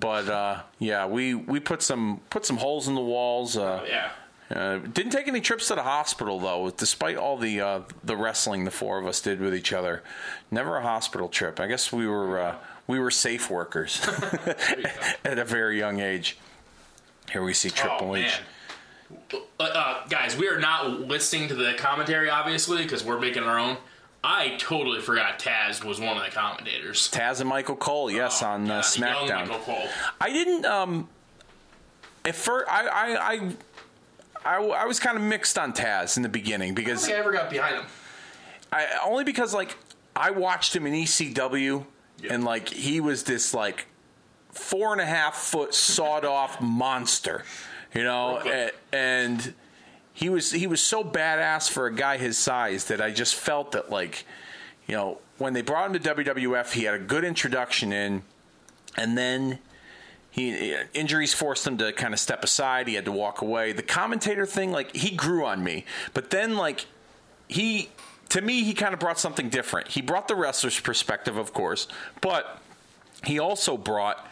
[0.00, 3.56] but uh, yeah, we, we put some put some holes in the walls.
[3.58, 4.10] Uh, yeah.
[4.54, 8.64] Uh, didn't take any trips to the hospital though, despite all the uh, the wrestling
[8.64, 10.02] the four of us did with each other.
[10.50, 11.58] Never a hospital trip.
[11.58, 14.00] I guess we were uh, we were safe workers
[15.24, 16.38] at a very young age.
[17.32, 18.40] Here we see Triple oh, H.
[19.32, 23.58] Uh, uh, guys, we are not listening to the commentary, obviously, because we're making our
[23.58, 23.76] own.
[24.22, 27.10] I totally forgot Taz was one of the commentators.
[27.10, 29.88] Taz and Michael Cole, yes, Oh, on uh, SmackDown.
[30.20, 30.64] I didn't.
[30.64, 31.08] Um,
[32.24, 33.52] at first, I I, I
[34.44, 37.16] I I was kind of mixed on Taz in the beginning I don't because think
[37.16, 37.84] I ever got behind him.
[38.72, 39.76] I only because like
[40.16, 41.84] I watched him in ECW
[42.20, 42.34] Yeah.
[42.34, 43.86] and like he was this like
[44.52, 47.44] four and a half foot sawed off monster,
[47.94, 48.70] you know, Brooklyn.
[48.92, 49.54] a- and
[50.12, 53.72] he was he was so badass for a guy his size that I just felt
[53.72, 54.24] that like
[54.86, 58.22] you know when they brought him to WWF he had a good introduction in,
[58.96, 59.58] and then.
[60.34, 62.88] He injuries forced him to kind of step aside.
[62.88, 63.72] He had to walk away.
[63.72, 66.86] The commentator thing, like he grew on me, but then like
[67.46, 67.90] he
[68.30, 69.86] to me he kind of brought something different.
[69.86, 71.86] He brought the wrestler's perspective, of course,
[72.20, 72.60] but
[73.22, 74.26] he also brought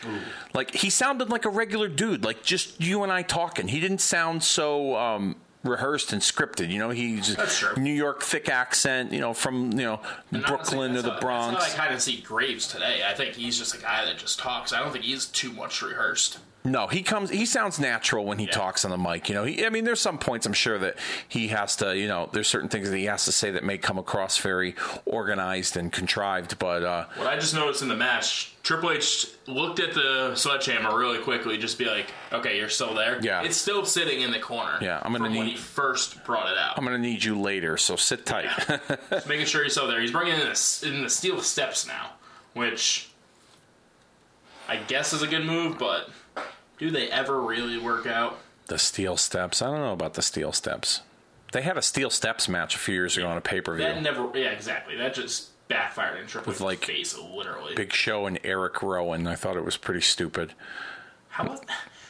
[0.54, 3.68] like he sounded like a regular dude, like just you and I talking.
[3.68, 6.70] He didn't sound so um rehearsed and scripted.
[6.70, 7.36] You know, he's
[7.76, 10.00] New York thick accent, you know, from, you know,
[10.30, 11.60] And Brooklyn to the Bronx.
[11.60, 13.02] That's how I kind of see Graves today.
[13.08, 14.72] I think he's just a guy that just talks.
[14.72, 16.38] I don't think he's too much rehearsed.
[16.64, 17.30] No, he comes.
[17.30, 18.52] He sounds natural when he Yeah.
[18.52, 19.28] talks on the mic.
[19.28, 20.96] You know, he, I mean, there's some points I'm sure that
[21.28, 21.96] he has to.
[21.96, 24.76] You know, there's certain things that he has to say that may come across very
[25.04, 26.60] organized and contrived.
[26.60, 30.96] But uh, What I just noticed in the match, Triple H looked at the sledgehammer
[30.96, 33.42] really quickly, just be like, "Okay, you're still there." Yeah.
[33.42, 34.78] it's still sitting in the corner.
[34.80, 36.78] Yeah, I'm gonna from when he first brought it out.
[36.78, 38.48] I'm going to need you later, so sit tight.
[39.10, 40.00] Just making sure he's still there.
[40.00, 42.10] He's bringing in the, in the steel steps now,
[42.54, 43.10] which
[44.68, 46.08] I guess is a good move, but
[46.78, 48.38] do they ever really work out?
[48.68, 49.60] the steel steps.
[49.60, 51.02] I don't know about the steel steps.
[51.52, 53.84] They had a steel steps match a few years ago on a pay per view.
[53.84, 54.30] That never.
[54.34, 54.96] Yeah, exactly.
[54.96, 57.74] That just backfired in Triple With, H's like, face, literally.
[57.74, 59.26] Big Show and Eric Rowan.
[59.26, 60.52] I thought it was pretty stupid.
[61.28, 61.64] How about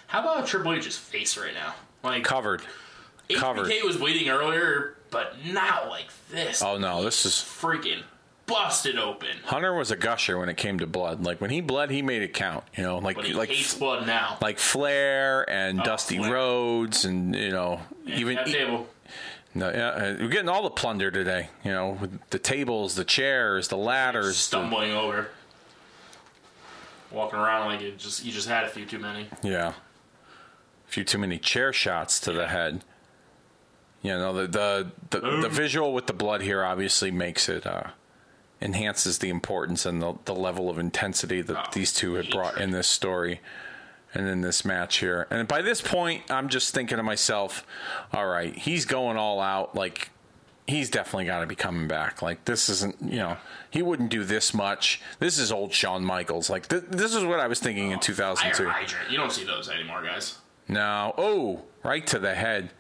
[0.09, 1.75] how about Triple H's face right now?
[2.03, 2.63] Like Covered.
[3.35, 3.67] covered.
[3.67, 6.63] HBK was bleeding earlier, but not like this.
[6.63, 8.03] Oh no, this is freaking
[8.47, 9.37] busted open.
[9.45, 11.25] Hunter was a gusher when it came to blood.
[11.25, 12.65] Like when he bled, he made it count.
[12.77, 14.39] You know, like like hates blood now.
[14.41, 16.33] like Flair and oh, Dusty Flair.
[16.33, 18.89] Rhodes and you know even that table.
[19.55, 21.49] No, yeah, uh, we're getting all the plunder today.
[21.65, 24.29] You know, with the tables, the chairs, the ladders.
[24.29, 25.29] the- stumbling over,
[27.11, 29.29] walking around like it just you just had a few too many.
[29.43, 32.83] yeah, a few too many chair shots to the head.
[34.03, 37.85] You know, the the the, the visual with the blood here obviously makes it uh,
[38.61, 42.59] enhances the importance and the the level of intensity that Oh, these two had brought
[42.61, 43.41] in this story.
[44.15, 45.27] And then this match here.
[45.31, 47.67] And by this point, I'm just thinking to myself,
[48.13, 49.75] all right, he's going all out.
[49.75, 50.11] Like,
[50.67, 52.23] he's definitely got to be coming back.
[52.23, 53.37] Like this isn't, you know,
[53.71, 55.01] he wouldn't do this much.
[55.19, 56.51] This is old Shawn Michaels.
[56.51, 58.71] Like th- this is what I was thinking in 2002.
[59.11, 60.39] You don't see those anymore, guys.
[60.69, 62.71] No, oh, right to the head.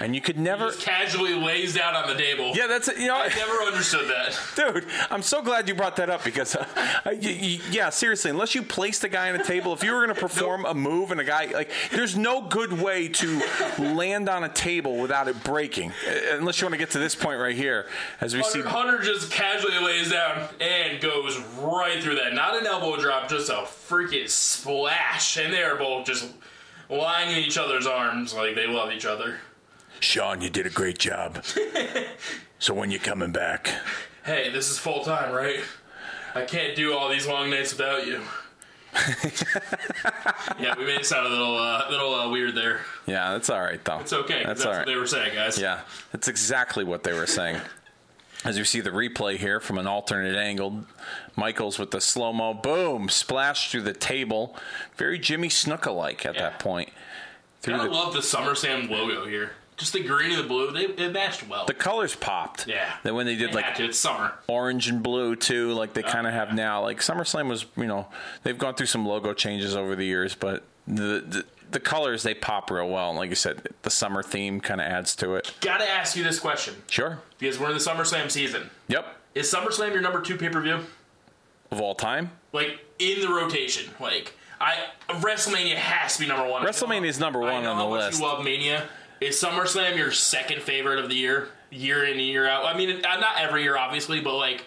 [0.00, 0.66] And you could never.
[0.68, 2.52] Just casually lays down on the table.
[2.54, 3.16] Yeah, that's you know.
[3.16, 4.38] I never understood that.
[4.74, 6.64] Dude, I'm so glad you brought that up because, uh,
[7.04, 10.04] y- y- yeah, seriously, unless you place the guy on a table, if you were
[10.04, 13.42] going to perform a move and a guy, like, there's no good way to
[13.78, 15.90] land on a table without it breaking.
[16.08, 17.86] Uh, Unless you want to get to this point right here,
[18.20, 18.60] as we see.
[18.62, 22.32] Hunter, Hunter just casually lays down and goes right through that.
[22.34, 25.36] Not an elbow drop, just a freaking splash.
[25.36, 26.30] And they're both just
[26.88, 29.36] lying in each other's arms like they love each other.
[30.02, 31.44] Shawn, you did a great job.
[32.58, 33.72] so when you coming back?
[34.24, 35.60] Hey, this is full time, right?
[36.34, 38.20] I can't do all these long nights without you.
[40.60, 42.80] yeah, we made it sound a little, uh, little uh, weird there.
[43.06, 44.00] Yeah, that's all right, though.
[44.00, 44.42] It's okay.
[44.44, 45.58] That's, That's, all what they were saying, guys.
[45.58, 45.80] Yeah,
[46.10, 47.60] that's exactly what they were saying.
[48.44, 50.84] As you see the replay here from an alternate angle,
[51.36, 54.56] Michaels with the slow mo, boom, splash through the table,
[54.96, 56.42] very Jimmy Snuka like at Yeah.
[56.42, 56.90] that point.
[57.60, 59.52] Through I the, love the SummerSlam logo here.
[59.76, 61.64] Just the green and the blue, they, it matched well.
[61.66, 62.66] the colors popped.
[62.68, 62.92] yeah.
[63.02, 63.84] Then when they did They like had to.
[63.86, 64.32] It's summer.
[64.46, 66.82] orange and blue too, like they kind of have now.
[66.82, 68.06] Like SummerSlam was, you know,
[68.42, 72.34] they've gone through some logo changes over the years, but the the, the colors they
[72.34, 73.08] pop real well.
[73.08, 75.52] And like you said, the summer theme kind of adds to it.
[75.62, 77.18] Gotta ask you this question Sure.
[77.38, 78.70] because we're in the SummerSlam season.
[78.88, 79.06] Yep.
[79.34, 80.80] Is SummerSlam your number two pay per view?
[81.70, 84.76] Of all time, Like in the rotation, like I
[85.08, 86.64] WrestleMania has to be number one.
[86.64, 88.20] WrestleMania is number I one know on how the much list.
[88.20, 88.84] You love Mania.
[89.22, 92.64] Is SummerSlam your second favorite of the year, year in and year out?
[92.64, 94.64] I mean, uh, not every year, obviously, but like,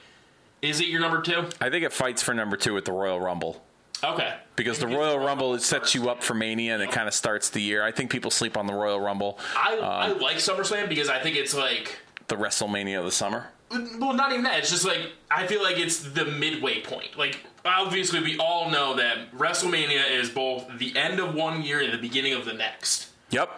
[0.61, 1.45] is it your number two?
[1.59, 3.61] I think it fights for number two with the Royal Rumble.
[4.01, 4.33] Okay.
[4.55, 7.49] Because the Royal Rumble it sets you up for Mania and it kind of starts
[7.49, 7.83] the year.
[7.83, 11.35] I think people sleep on the Royal Rumble, I, I like SummerSlam because I think
[11.35, 13.47] it's like the WrestleMania of the summer.
[13.71, 14.59] well, not even that.
[14.59, 17.17] It's just like I feel like it's the midway point.
[17.17, 21.91] Like obviously, we all know that WrestleMania is both the end of one year and
[21.91, 23.09] the beginning of the next.
[23.31, 23.49] Yep.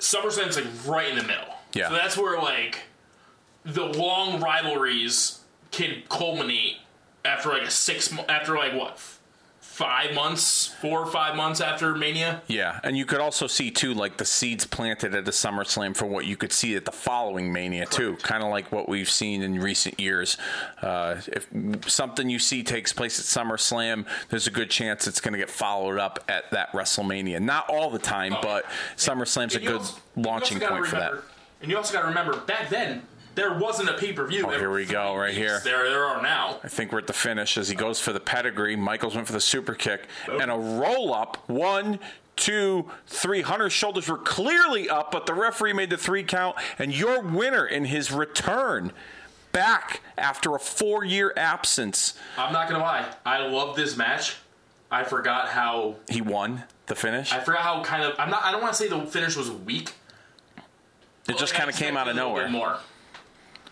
[0.00, 1.54] SummerSlam's like right in the middle.
[1.72, 1.88] Yeah.
[1.88, 2.80] So that's where like
[3.64, 5.40] the long rivalries
[5.70, 6.78] can culminate
[7.24, 8.98] after like a six after like what
[9.80, 12.42] five months, four or five months after Mania.
[12.48, 16.04] Yeah, and you could also see too, like the seeds planted at the SummerSlam for
[16.04, 18.16] what you could see at the following Mania too.
[18.16, 20.36] Kind of like what we've seen in recent years.
[20.82, 21.48] Uh, if
[21.90, 25.48] something you see takes place at SummerSlam, there's a good chance it's going to get
[25.48, 27.40] followed up at that WrestleMania.
[27.40, 28.66] Not all the time, but
[28.96, 31.12] SummerSlam's a And you good also- launching point for that.
[31.62, 33.02] And you also got to remember back then
[33.40, 34.44] there wasn't a pay per view.
[34.46, 35.60] Oh, here we go, right here.
[35.64, 36.60] There, there are now.
[36.62, 38.76] I think we're at the finish as he goes for the pedigree.
[38.76, 40.38] Michaels went for the super kick oh.
[40.38, 41.48] and a roll up.
[41.48, 41.98] One,
[42.36, 43.40] two, three.
[43.40, 46.56] Hunter's shoulders were clearly up, but the referee made the three count.
[46.78, 48.92] And your winner in his return
[49.52, 52.18] back after a four year absence.
[52.36, 53.10] I'm not gonna lie.
[53.24, 54.36] I love this match.
[54.90, 57.32] I forgot how He won the finish.
[57.32, 58.44] I forgot how kind of I'm not.
[58.44, 59.94] I don't want to say the finish was weak.
[61.26, 62.44] It just kind of came out of nowhere.
[62.44, 62.78] bit More.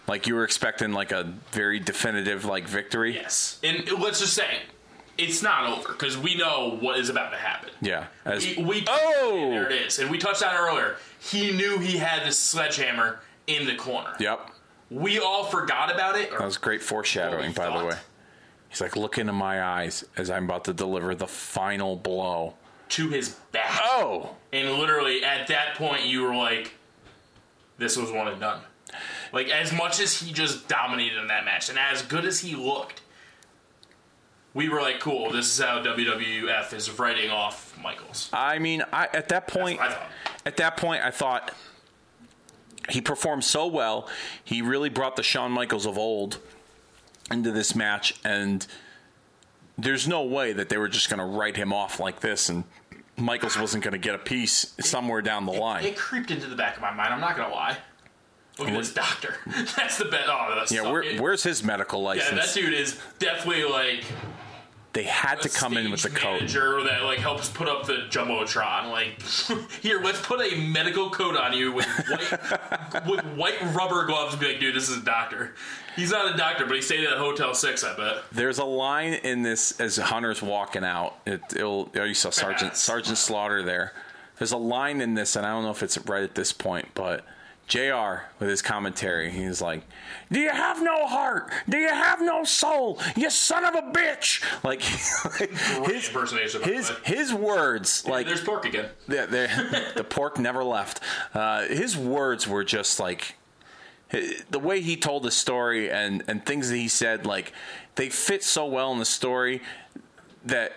[0.09, 3.15] Like you were expecting like a very definitive like victory.
[3.15, 4.61] Yes, and let's just say
[5.19, 7.71] it's not over because we know what is about to happen.
[7.83, 8.07] Yeah.
[8.25, 9.49] As, We, we Oh!
[9.51, 10.97] there it is, and we touched on it earlier.
[11.21, 14.15] He knew he had the sledgehammer in the corner.
[14.19, 14.51] yep.
[14.91, 16.31] We all forgot about it.
[16.31, 17.97] That was great foreshadowing, by the way.
[18.71, 22.55] He's like, look into my eyes as I'm about to deliver the final blow.
[22.91, 23.79] to his back.
[23.83, 24.35] Oh!
[24.51, 26.73] And literally at that point, you were like,
[27.77, 28.61] this was one and done.
[29.33, 32.55] Like, as much as he just dominated in that match, and as good as he
[32.55, 33.03] looked,
[34.55, 38.29] we were like, cool, this is how WWF is writing off Michaels.
[38.33, 39.81] I mean, I at that point,
[40.45, 41.53] at that point, I thought
[42.89, 44.09] he performed so well.
[44.43, 46.39] He really brought the Shawn Michaels of old
[47.31, 48.67] into this match, and
[49.77, 52.65] there's no way that they were just going to write him off like this, and
[53.17, 55.85] Michaels wasn't going to get a piece somewhere down the line.
[55.85, 57.77] It creeped into the back of my mind, I'm not going to lie.
[58.59, 59.37] Look at this doctor.
[59.77, 60.29] That's the best.
[60.29, 62.31] Oh, that's yeah, where, it- where's his medical license?
[62.31, 64.05] Yeah, that dude is definitely like
[64.95, 66.41] they had to come in with the coat.
[66.41, 68.91] manager that like helps put up the jumbotron.
[68.91, 69.23] Like,
[69.83, 74.41] here, let's put a medical coat on you with white with white rubber gloves and
[74.41, 75.55] be like, dude, this is a doctor.
[75.95, 78.25] He's not a doctor, but he stayed at Hotel Six, I bet.
[78.33, 81.17] There's a line in this as Hunter's walking out.
[81.27, 82.77] It, it'll, oh, you saw Sergeant.
[82.77, 83.93] Sergeant Slaughter there.
[84.39, 86.89] There's a line in this, and I don't know if it's right at this point,
[86.95, 87.25] but
[87.69, 89.83] JR with his commentary, he's like,
[90.33, 91.53] "Do you have no heart?
[91.69, 92.99] Do you have no soul?
[93.15, 94.81] You son of a bitch!" Like
[95.87, 96.11] his
[96.65, 98.89] his his words, like There's pork again.
[99.07, 101.01] the, the, the pork never left.
[101.35, 103.37] Uh, his words were just like
[104.11, 107.53] the way he told the story and and things that he said, like
[107.97, 109.61] they fit so well in the story
[110.45, 110.73] that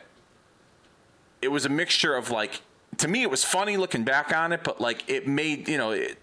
[1.42, 2.62] it was a mixture of like
[2.98, 5.92] to me it was funny looking back on it, but like it made you know
[5.92, 6.18] it,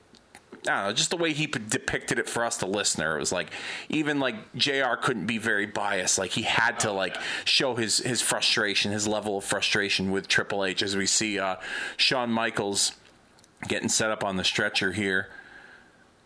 [0.68, 3.16] I don't know, just the way he depicted it for us, the listener.
[3.16, 3.50] It was like
[3.88, 6.18] even like JR couldn't be very biased.
[6.18, 10.64] Like he had to like show his his frustration, his level of frustration with Triple
[10.64, 11.56] H, as we see uh,
[11.96, 12.92] Shawn Michaels
[13.66, 15.28] getting set up on the stretcher here.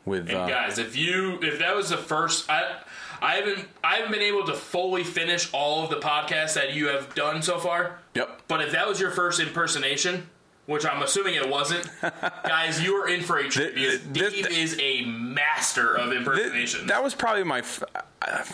[0.05, 2.81] With And uh, guys, if you if that was the first, I
[3.21, 6.89] I haven't I haven't been able to fully finish all of the podcasts that you
[6.89, 8.01] have done so far.
[8.15, 8.43] Yep.
[8.49, 10.29] But if that was your first impersonation,
[10.73, 11.89] which I'm assuming it wasn't,
[12.45, 16.87] guys, you are in for a treat because this- Dave is a master of impersonation.
[16.89, 17.59] that was probably my.
[17.59, 17.83] F-
[18.25, 18.45] uh,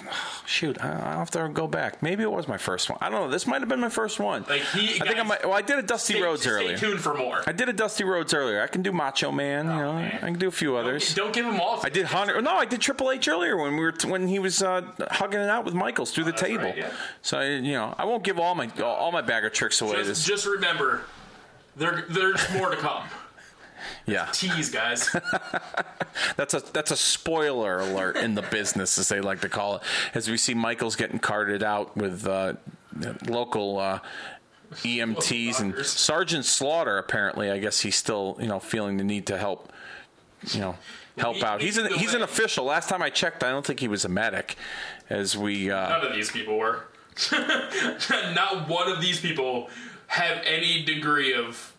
[0.47, 2.03] shoot, I- I'll have to go back.
[2.03, 2.99] Maybe it was my first one.
[3.03, 3.29] I don't know.
[3.31, 4.45] This might have been my first one.
[4.49, 5.45] Like, he- I think I might.
[5.45, 6.79] Well, I did a Dusty stay, stay earlier.
[6.79, 7.43] tuned for more.
[7.47, 8.63] I did a Dusty Rhodes earlier.
[8.63, 9.67] I can do Macho Man.
[9.67, 10.15] you know, man.
[10.23, 11.15] I can do a few others.
[11.15, 11.81] Don't give him all.
[11.85, 12.41] I did Hunter.
[12.41, 15.41] No, I did Triple H earlier when we were t- when he was uh, hugging
[15.41, 16.65] it out with Michaels through the table.
[16.65, 16.91] right, yeah.
[17.23, 20.03] So you know, I won't give all my all, all my bag of tricks away.
[20.03, 21.03] Just, just remember,
[21.79, 23.05] there there's more to come.
[24.07, 25.15] yeah, Tease, guys.
[26.37, 29.83] that's a that's a spoiler alert in the business, as they like to call it.
[30.15, 32.55] As we see Michaels getting carted out with uh,
[33.27, 33.79] local.
[33.79, 34.01] Uh,
[34.71, 35.75] EMTs and.
[35.87, 36.99] Sergeant Slaughter.
[36.99, 39.73] Apparently, I guess he's still, you know, feeling the need to help,
[40.53, 40.77] you know,
[41.17, 41.61] help out.
[41.61, 42.65] He's an he's an official.
[42.65, 44.57] Last time I checked, I don't think he was a medic.
[45.09, 46.85] As we, uh, None of these people were.
[47.33, 49.71] Not one of these people
[50.09, 51.75] have any degree of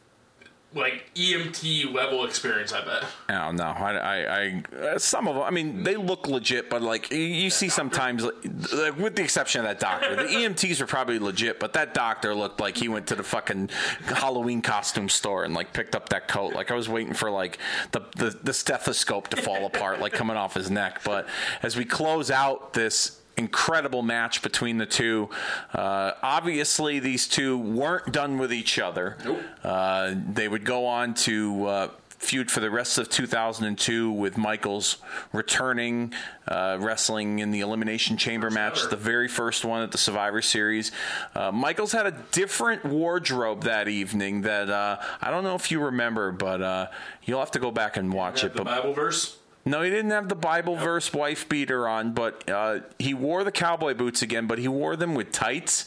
[0.75, 2.73] like EMT level experience.
[2.73, 3.03] I bet.
[3.27, 3.63] I don't know.
[3.63, 5.43] I, I, I uh, some of them.
[5.43, 8.35] I mean, they look legit, but like you, you see sometimes, like,
[8.73, 12.35] like, with the exception of that doctor, the EMTs are probably legit, but that doctor
[12.35, 13.69] looked like he went to the fucking
[14.05, 16.53] Halloween costume store and like picked up that coat.
[16.53, 17.57] Like I was waiting for like
[17.91, 21.01] the the, the stethoscope to fall apart, like coming off his neck.
[21.03, 21.27] But
[21.63, 25.29] as we close out this incredible match between the two.
[25.73, 29.17] Uh, obviously, these two weren't done with each other.
[29.25, 29.41] Nope.
[29.63, 31.87] Uh, they would go on to uh,
[32.19, 34.97] feud for the rest of 2002 with Michaels
[35.31, 36.13] returning,
[36.49, 40.91] uh, wrestling in the Elimination Chamber match, the very first one at the Survivor Series.
[41.33, 45.79] Uh, Michaels had a different wardrobe that evening that uh, I don't know if you
[45.79, 46.87] remember, but uh,
[47.23, 48.53] you'll have to go back and watch it.
[48.53, 49.37] The But Bible verse.
[49.69, 53.51] No, he didn't have the Bible verse wife beater on, but uh, he wore the
[53.51, 54.47] cowboy boots again.
[54.47, 55.85] But he wore them with tights,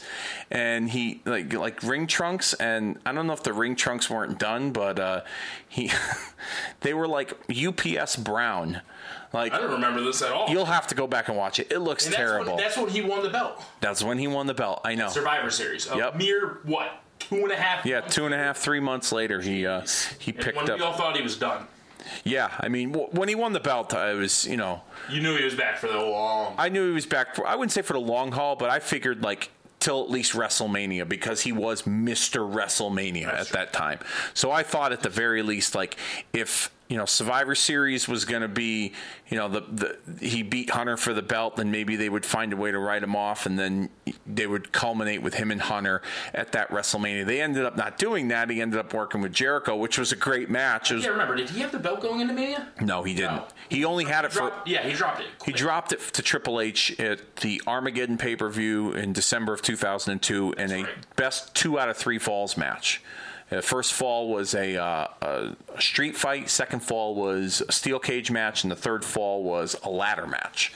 [0.49, 2.53] and he like like ring trunks.
[2.55, 5.21] And I don't know if the ring trunks weren't done, but uh,
[5.67, 5.91] he
[6.81, 8.81] they were like UPS brown.
[9.33, 10.49] Like I don't remember this at all.
[10.49, 11.71] you'll have to go back and watch it.
[11.71, 12.55] It looks that's terrible.
[12.55, 13.61] When, that's when he won the belt.
[13.81, 14.81] That's when he won the belt.
[14.85, 15.09] I know.
[15.09, 15.89] Survivor Series.
[15.89, 16.15] A Yep.
[16.17, 16.99] mere what?
[17.19, 17.85] Two and a half.
[17.85, 19.85] Yeah, two and a half, three months later, he uh,
[20.19, 20.77] he picked up.
[20.77, 21.67] we all thought he was done.
[22.23, 25.35] Yeah, I mean, w- when he won the belt, I was, you know, You knew
[25.37, 26.55] he was back for the long.
[26.57, 27.45] I knew he was back for.
[27.47, 29.49] I wouldn't say for the long haul, but I figured like
[29.79, 33.53] till at least WrestleMania because he was Mister WrestleMania at true.
[33.55, 33.99] that time.
[34.33, 35.97] So I thought at the very least, like
[36.31, 38.93] if you know Survivor Series was going to be,
[39.29, 42.53] you know, the the he beat Hunter for the belt, then maybe they would find
[42.53, 43.89] a way to write him off, and then
[44.27, 46.01] they would culminate with him and Hunter
[46.33, 47.25] at that WrestleMania.
[47.25, 48.49] They ended up not doing that.
[48.49, 50.91] He ended up working with Jericho, which was a great match.
[50.91, 51.35] Was, Yeah, remember?
[51.35, 52.67] Did he have the belt going into Mania?
[52.81, 53.37] no, he didn't.
[53.37, 53.47] No.
[53.69, 54.49] He only had it for.
[54.49, 55.27] Dropped, yeah, he dropped it.
[55.45, 59.61] He dropped it to Triple H at the Armageddon pay per view in December of
[59.61, 60.87] 2002 in a right.
[61.15, 63.01] best two out of three falls match.
[63.55, 66.49] The first fall was a, uh, a street fight.
[66.49, 70.73] Second fall was a steel cage match, and the third fall was a ladder match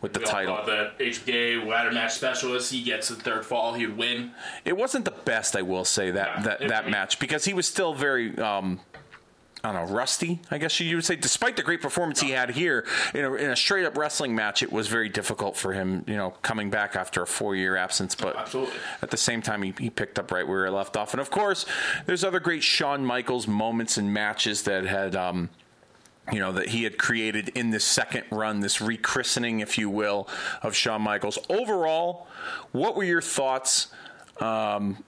[0.00, 0.56] with the We title.
[0.56, 4.32] thought that HBK ladder match specialist, he gets the third fall, he would win.
[4.64, 7.66] It wasn't the best, I will say that Yeah, that, that match because he was
[7.66, 8.36] still very.
[8.38, 8.80] Um,
[9.64, 11.14] I don't know, rusty, I guess you would say.
[11.14, 12.84] Despite the great performance he had here
[13.14, 16.16] in a, in a straight up wrestling match, it was very difficult for him, you
[16.16, 18.16] know, coming back after a four year absence.
[18.16, 18.52] But
[19.02, 21.12] at the same time, he, he picked up right where he left off.
[21.12, 21.64] And of course,
[22.06, 25.14] there's other great Shawn Michaels moments and matches that had.
[25.14, 25.50] Um,
[26.32, 30.28] you know that he had created in this second run, this rechristening, if you will,
[30.62, 31.36] of Shawn Michaels.
[31.50, 32.28] Overall,
[32.70, 33.88] what were your thoughts?
[34.40, 35.02] Um,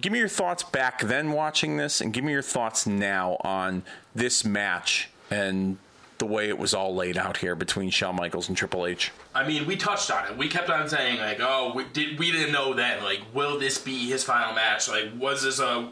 [0.00, 3.82] give me your thoughts back then watching this, and give me your thoughts now on
[4.14, 5.78] this match and
[6.18, 9.10] the way it was all laid out here between Shawn Michaels and Triple H.
[9.34, 10.36] I mean, we touched on it.
[10.36, 13.02] We kept on saying like, "Oh, we did we didn't know then.
[13.02, 14.88] Like, will this be his final match?
[14.88, 15.88] Like, was this a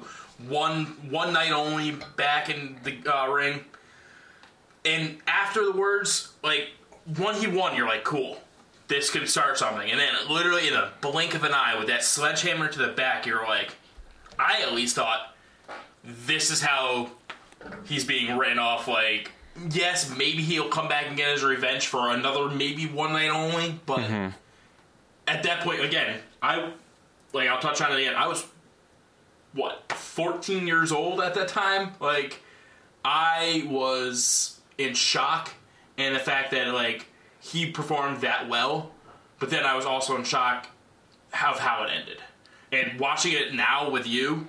[0.46, 3.64] one one night only back in the uh, ring?"
[4.84, 6.68] And after the words, like
[7.16, 8.38] when he won, you're like, "Cool,
[8.88, 12.04] this could start something." And then, literally in a blink of an eye, with that
[12.04, 13.76] sledgehammer to the back, you're like,
[14.38, 15.34] "I at least thought
[16.04, 17.10] this is how
[17.84, 19.32] he's being written off." Like
[19.70, 23.80] yes, maybe he'll come back and get his revenge for another maybe one night only.
[23.86, 24.30] But Mm-hmm.
[25.26, 26.70] at that point, again, I
[27.32, 28.14] like I'll touch on it again.
[28.14, 28.46] I was
[29.54, 31.92] what 14 years old at that time.
[32.00, 32.40] Like
[33.04, 35.52] I was in shock,
[35.96, 37.06] and the fact that like
[37.40, 38.92] he performed that well,
[39.38, 40.68] but then I was also in shock
[41.32, 42.18] of how it ended.
[42.72, 44.46] And watching it now with you,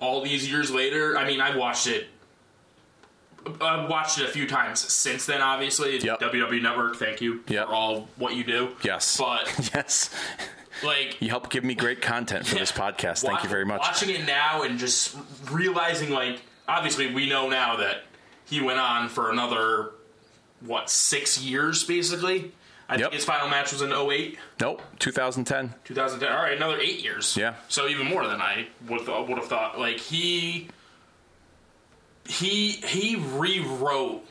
[0.00, 2.06] all these years later, I mean, I watched it.
[3.60, 5.40] I've watched it a few times since then.
[5.40, 6.20] Obviously, Yep.
[6.20, 6.96] WWE Network.
[6.96, 7.66] Thank you Yep.
[7.68, 8.76] for all what you do.
[8.82, 9.16] Yes.
[9.16, 10.10] but yes.
[10.82, 13.22] like You help give me great content for this podcast.
[13.22, 13.80] Thank wa- you very much.
[13.80, 15.16] Watching it now and just
[15.50, 18.02] realizing, like, obviously, we know now that
[18.44, 19.90] he went on for another
[20.60, 22.52] what six years, basically.
[22.90, 23.00] I Yep.
[23.02, 25.74] think his final match was in 08, Nope, 2010.
[25.84, 26.32] 2010.
[26.32, 27.36] All right, another eight years.
[27.36, 27.54] Yeah.
[27.68, 29.78] So even more than I would would have thought.
[29.78, 30.68] Like he
[32.26, 34.24] he he rewrote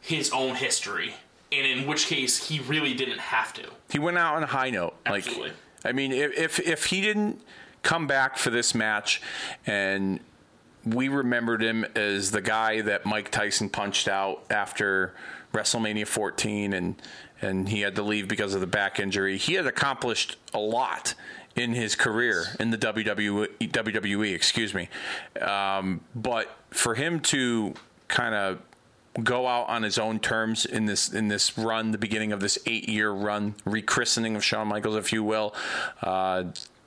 [0.00, 1.14] his own history,
[1.50, 3.64] and in which case he really didn't have to.
[3.90, 4.94] He went out on a high note.
[5.06, 5.48] Absolutely.
[5.50, 7.40] Like, I mean, if, if if he didn't
[7.82, 9.20] come back for this match,
[9.66, 10.20] and
[10.84, 15.14] we remembered him as the guy that Mike Tyson punched out after
[15.52, 16.94] WrestleMania 14, and
[17.42, 19.36] and he had to leave because of the back injury.
[19.36, 21.14] He had accomplished a lot
[21.54, 23.48] in his career in the WWE.
[23.58, 24.88] WWE excuse me,
[25.40, 27.74] um, but for him to
[28.08, 28.58] kind of
[29.22, 32.58] go out on his own terms in this in this run, the beginning of this
[32.66, 35.54] eight year run, rechristening of Shawn Michaels, if you will.
[36.00, 36.44] Uh,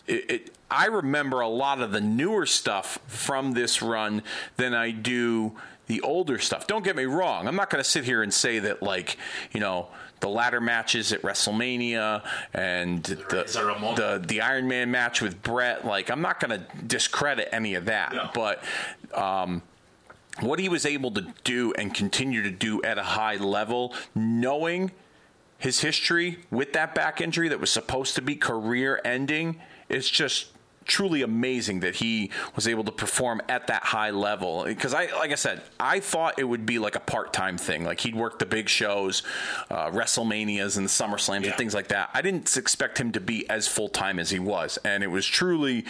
[0.07, 4.23] it, it, I remember a lot of the newer stuff from this run
[4.57, 5.53] than I do
[5.87, 6.67] the older stuff.
[6.67, 7.47] Don't get me wrong.
[7.47, 9.17] I'm not going to sit here and say that like
[9.53, 9.87] you know
[10.21, 12.23] the ladder matches at WrestleMania
[12.53, 13.95] and the Razor Ramon.
[13.95, 15.85] the the Iron Man match with Brett.
[15.85, 18.29] Like I'm not going to discredit any of that, No.
[18.33, 18.63] but.
[19.13, 19.61] Um,
[20.41, 24.91] what he was able to do and continue to do at a high level, knowing
[25.57, 30.47] his history with that back injury that was supposed to be career ending, it's just
[30.85, 34.63] truly amazing that he was able to perform at that high level.
[34.63, 37.83] Because i like i said i thought it would be like a part-time thing.
[37.83, 39.23] Like he'd work the big shows
[39.69, 42.09] uh, wrestlemanias and summerslams and things like that.
[42.13, 44.77] I didn't expect him to be as full-time as he was.
[44.85, 45.85] And it was truly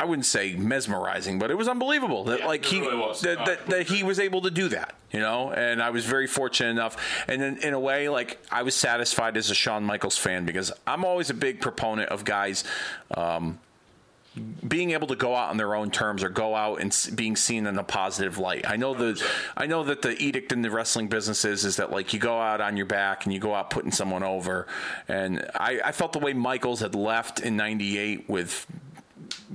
[0.00, 3.20] I wouldn't say mesmerizing, but it was unbelievable that Yeah, like he really was.
[3.20, 5.50] that, that, that he was able to do that, you know.
[5.52, 6.96] And I was very fortunate enough,
[7.28, 10.72] and in, in a way, like I was satisfied as a Shawn Michaels fan because
[10.86, 12.64] I'm always a big proponent of guys.
[13.14, 13.58] Um,
[14.66, 17.66] being able to go out on their own terms or go out and being seen
[17.66, 18.64] in a positive light.
[18.66, 19.22] I know the
[19.56, 22.38] I know that the edict in the wrestling business is is that like you go
[22.38, 24.68] out on your back and you go out putting someone over.
[25.08, 28.66] And I, I felt the way Michaels had left in '98 with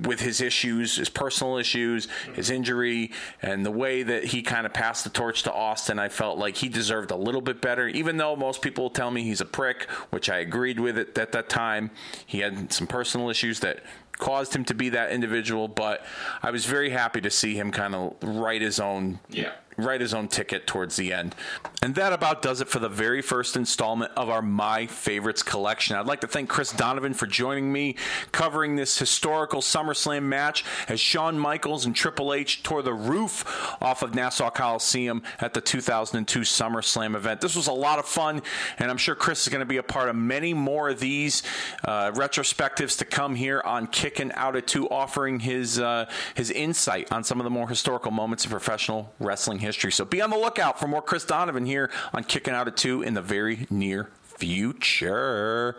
[0.02, 4.72] with his issues, his personal issues, his injury, and the way that he kind of
[4.72, 7.88] passed the torch to Austin, I felt like he deserved a little bit better.
[7.88, 11.32] Even though most people tell me he's a prick, which I agreed with it at
[11.32, 11.90] that time.
[12.26, 13.82] He had some personal issues that
[14.12, 16.04] caused him to be that individual, but
[16.42, 19.52] I was very happy to see him kind of write his own Yeah.
[19.76, 21.34] Write his own ticket towards the end.
[21.82, 25.96] And that about does it for the very first installment of our My Favorites collection.
[25.96, 27.96] I'd like to thank Chris Donovan for joining me
[28.32, 33.44] covering this historical SummerSlam match as Shawn Michaels and Triple H tore the roof
[33.80, 37.40] off of Nassau Coliseum at the 2002 SummerSlam event.
[37.40, 38.42] This was a lot of fun,
[38.78, 41.42] and I'm sure Chris is going to be a part of many more of these
[41.84, 47.12] uh, retrospectives to come here on Kicking Out at Two, offering his uh, his insight
[47.12, 49.92] on some of the more historical moments in professional wrestling history.
[49.92, 53.02] So be on the lookout for more Chris Donovan here on Kicking Out at Two
[53.02, 55.76] in the very near future.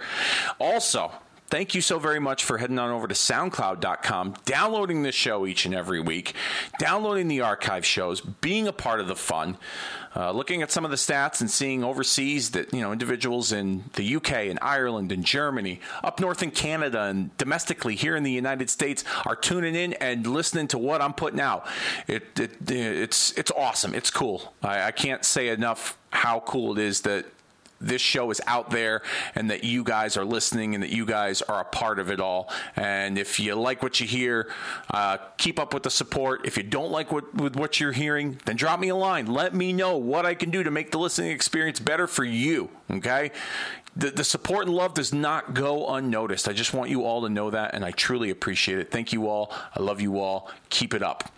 [0.60, 1.12] Also,
[1.50, 5.66] Thank you so very much for heading on over to SoundCloud.com, downloading the show each
[5.66, 6.34] and every week,
[6.78, 9.58] downloading the archive shows, being a part of the fun,
[10.14, 13.86] uh, looking at some of the stats and seeing overseas that you know individuals in
[13.94, 18.32] the UK and Ireland and Germany, up north in Canada and domestically here in the
[18.32, 21.66] United States are tuning in and listening to what I'm putting out.
[22.08, 23.96] It, it it's it's awesome.
[23.96, 24.54] It's cool.
[24.62, 27.26] I, I can't say enough how cool it is that
[27.80, 29.02] this show is out there
[29.36, 32.20] and that you guys are listening and that you guys are a part of it
[32.20, 32.50] all.
[32.76, 34.52] And if you like what you hear,
[34.92, 36.46] uh, keep up with the support.
[36.46, 39.28] If you don't like what with what you're hearing, then drop me a line.
[39.28, 42.70] Let me know what I can do to make the listening experience better for you.
[42.90, 43.32] Okay.
[43.98, 46.48] The, the support and love does not go unnoticed.
[46.48, 48.92] I just want you all to know that, and I truly appreciate it.
[48.92, 49.52] Thank you all.
[49.76, 50.52] I love you all.
[50.70, 51.32] Keep it up.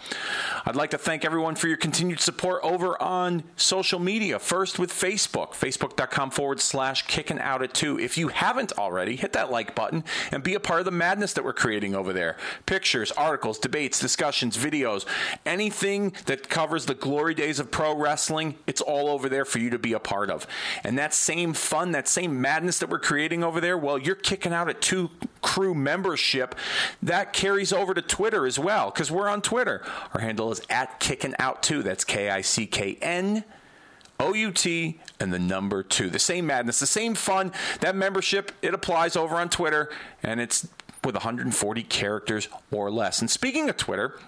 [0.65, 4.39] I'd like to thank everyone for your continued support over on social media.
[4.39, 7.97] First with Facebook, facebook.com forward slash kicking out at two.
[7.97, 10.03] If you haven't already, hit that like button
[10.33, 12.35] and be a part of the madness that we're creating over there.
[12.65, 15.05] Pictures, articles, debates, discussions, videos,
[15.45, 19.69] anything that covers the glory days of pro wrestling, it's all over there for you
[19.69, 20.45] to be a part of.
[20.83, 24.53] And that same fun, that same madness that we're creating over there, well, you're kicking
[24.53, 26.55] out at two crew membership.
[27.03, 29.83] That carries over to Twitter as well because we're on Twitter.
[30.13, 31.83] Our handle is at kicking out two.
[31.83, 33.43] That's K I C K N.
[34.21, 36.09] O U T and the number two.
[36.09, 37.53] The same madness, the same fun.
[37.79, 39.89] That membership, it applies over on Twitter,
[40.23, 40.67] and it's
[41.05, 43.21] with 140 characters or less.
[43.21, 44.19] And speaking of Twitter,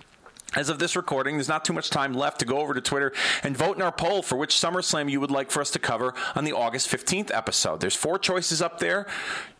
[0.55, 3.13] as of this recording, there's not too much time left to go over to Twitter
[3.43, 6.13] and vote in our poll for which SummerSlam you would like for us to cover
[6.35, 7.79] on the August 15th episode.
[7.79, 9.07] There's four choices up there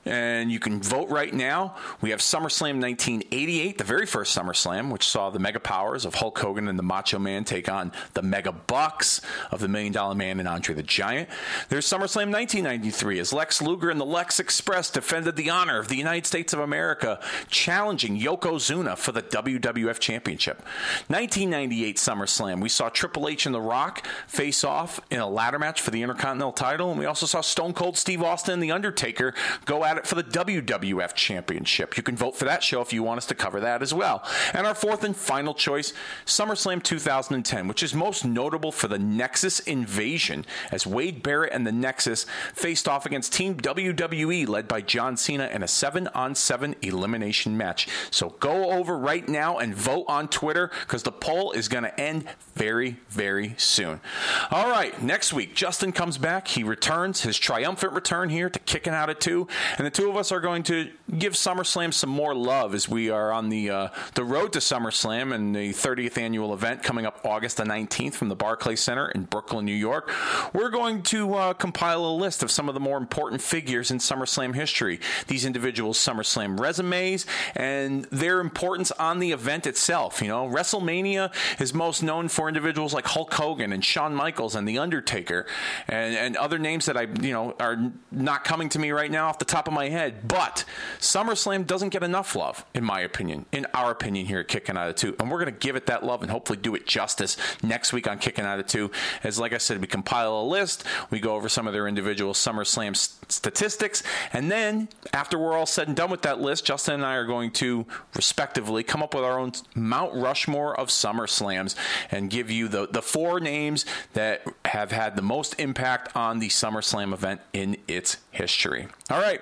[0.05, 1.75] and you can vote right now.
[2.01, 6.37] We have SummerSlam 1988, the very first SummerSlam, which saw the Mega Powers of Hulk
[6.39, 9.21] Hogan and the Macho Man take on the Mega Bucks
[9.51, 11.29] of the Million Dollar Man and Andre the Giant.
[11.69, 15.95] There's SummerSlam 1993, as Lex Luger and the Lex Express defended the honor of the
[15.95, 20.61] United States of America, challenging Yokozuna for the WWF Championship.
[21.07, 25.81] 1998 SummerSlam, we saw Triple H and The Rock face off in a ladder match
[25.81, 29.33] for the Intercontinental title, and we also saw Stone Cold Steve Austin and The Undertaker
[29.65, 31.97] go it for the WWF Championship.
[31.97, 34.23] You can vote for that show if you want us to cover that as well.
[34.53, 35.93] And our fourth and final choice,
[36.25, 41.71] SummerSlam 2010, which is most notable for the Nexus invasion, as Wade Barrett and the
[41.71, 46.75] Nexus faced off against Team WWE, led by John Cena, in a seven on seven
[46.81, 47.87] elimination match.
[48.09, 51.99] So go over right now and vote on Twitter because the poll is going to
[51.99, 52.25] end
[52.55, 54.01] very, very soon.
[54.49, 56.47] All right, next week, Justin comes back.
[56.47, 59.47] He returns, his triumphant return here to Kicking Out at Two.
[59.81, 63.09] And the two of us are going to give SummerSlam some more love as we
[63.09, 67.25] are on the uh, the road to SummerSlam and the 30th annual event coming up
[67.25, 70.11] August the 19th from the Barclays Center in Brooklyn, New York.
[70.53, 73.97] We're going to uh, compile a list of some of the more important figures in
[73.97, 74.99] SummerSlam history.
[75.25, 77.25] These individuals' SummerSlam resumes
[77.55, 80.21] and their importance on the event itself.
[80.21, 84.67] You know, WrestleMania is most known for individuals like Hulk Hogan and Shawn Michaels and
[84.67, 85.47] The Undertaker
[85.87, 89.27] and, and other names that I, you know, are not coming to me right now
[89.27, 90.27] off the top of my head.
[90.27, 90.65] But
[90.99, 94.89] SummerSlam doesn't get enough love, in my opinion, in our opinion here at Kicking Out
[94.89, 95.15] at Two.
[95.19, 98.07] And we're going to give it that love and hopefully do it justice next week
[98.07, 98.91] on Kicking Out at Two.
[99.23, 102.33] As, like I said, we compile a list, we go over some of their individual
[102.33, 102.95] SummerSlam
[103.31, 104.03] statistics,
[104.33, 107.25] and then after we're all said and done with that list, Justin and I are
[107.25, 111.75] going to, respectively, come up with our own Mount Rushmore of SummerSlams
[112.09, 116.49] and give you the, the four names that have had the most impact on the
[116.49, 118.87] SummerSlam event in its history.
[119.09, 119.41] All right.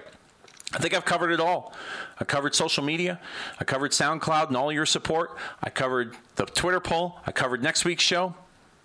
[0.73, 1.73] I think I've covered it all.
[2.19, 3.19] I covered social media.
[3.59, 5.35] I covered SoundCloud and all your support.
[5.63, 7.19] I covered the Twitter poll.
[7.25, 8.35] I covered next week's show.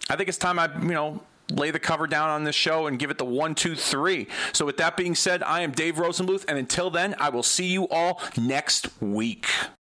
[0.09, 2.99] I think it's time I, you know, lay the cover down on this show and
[2.99, 4.29] give it the one, two, three.
[4.53, 7.67] So, with that being said, I am Dave Rosenbluth, and until then, I will see
[7.67, 9.47] you all next week.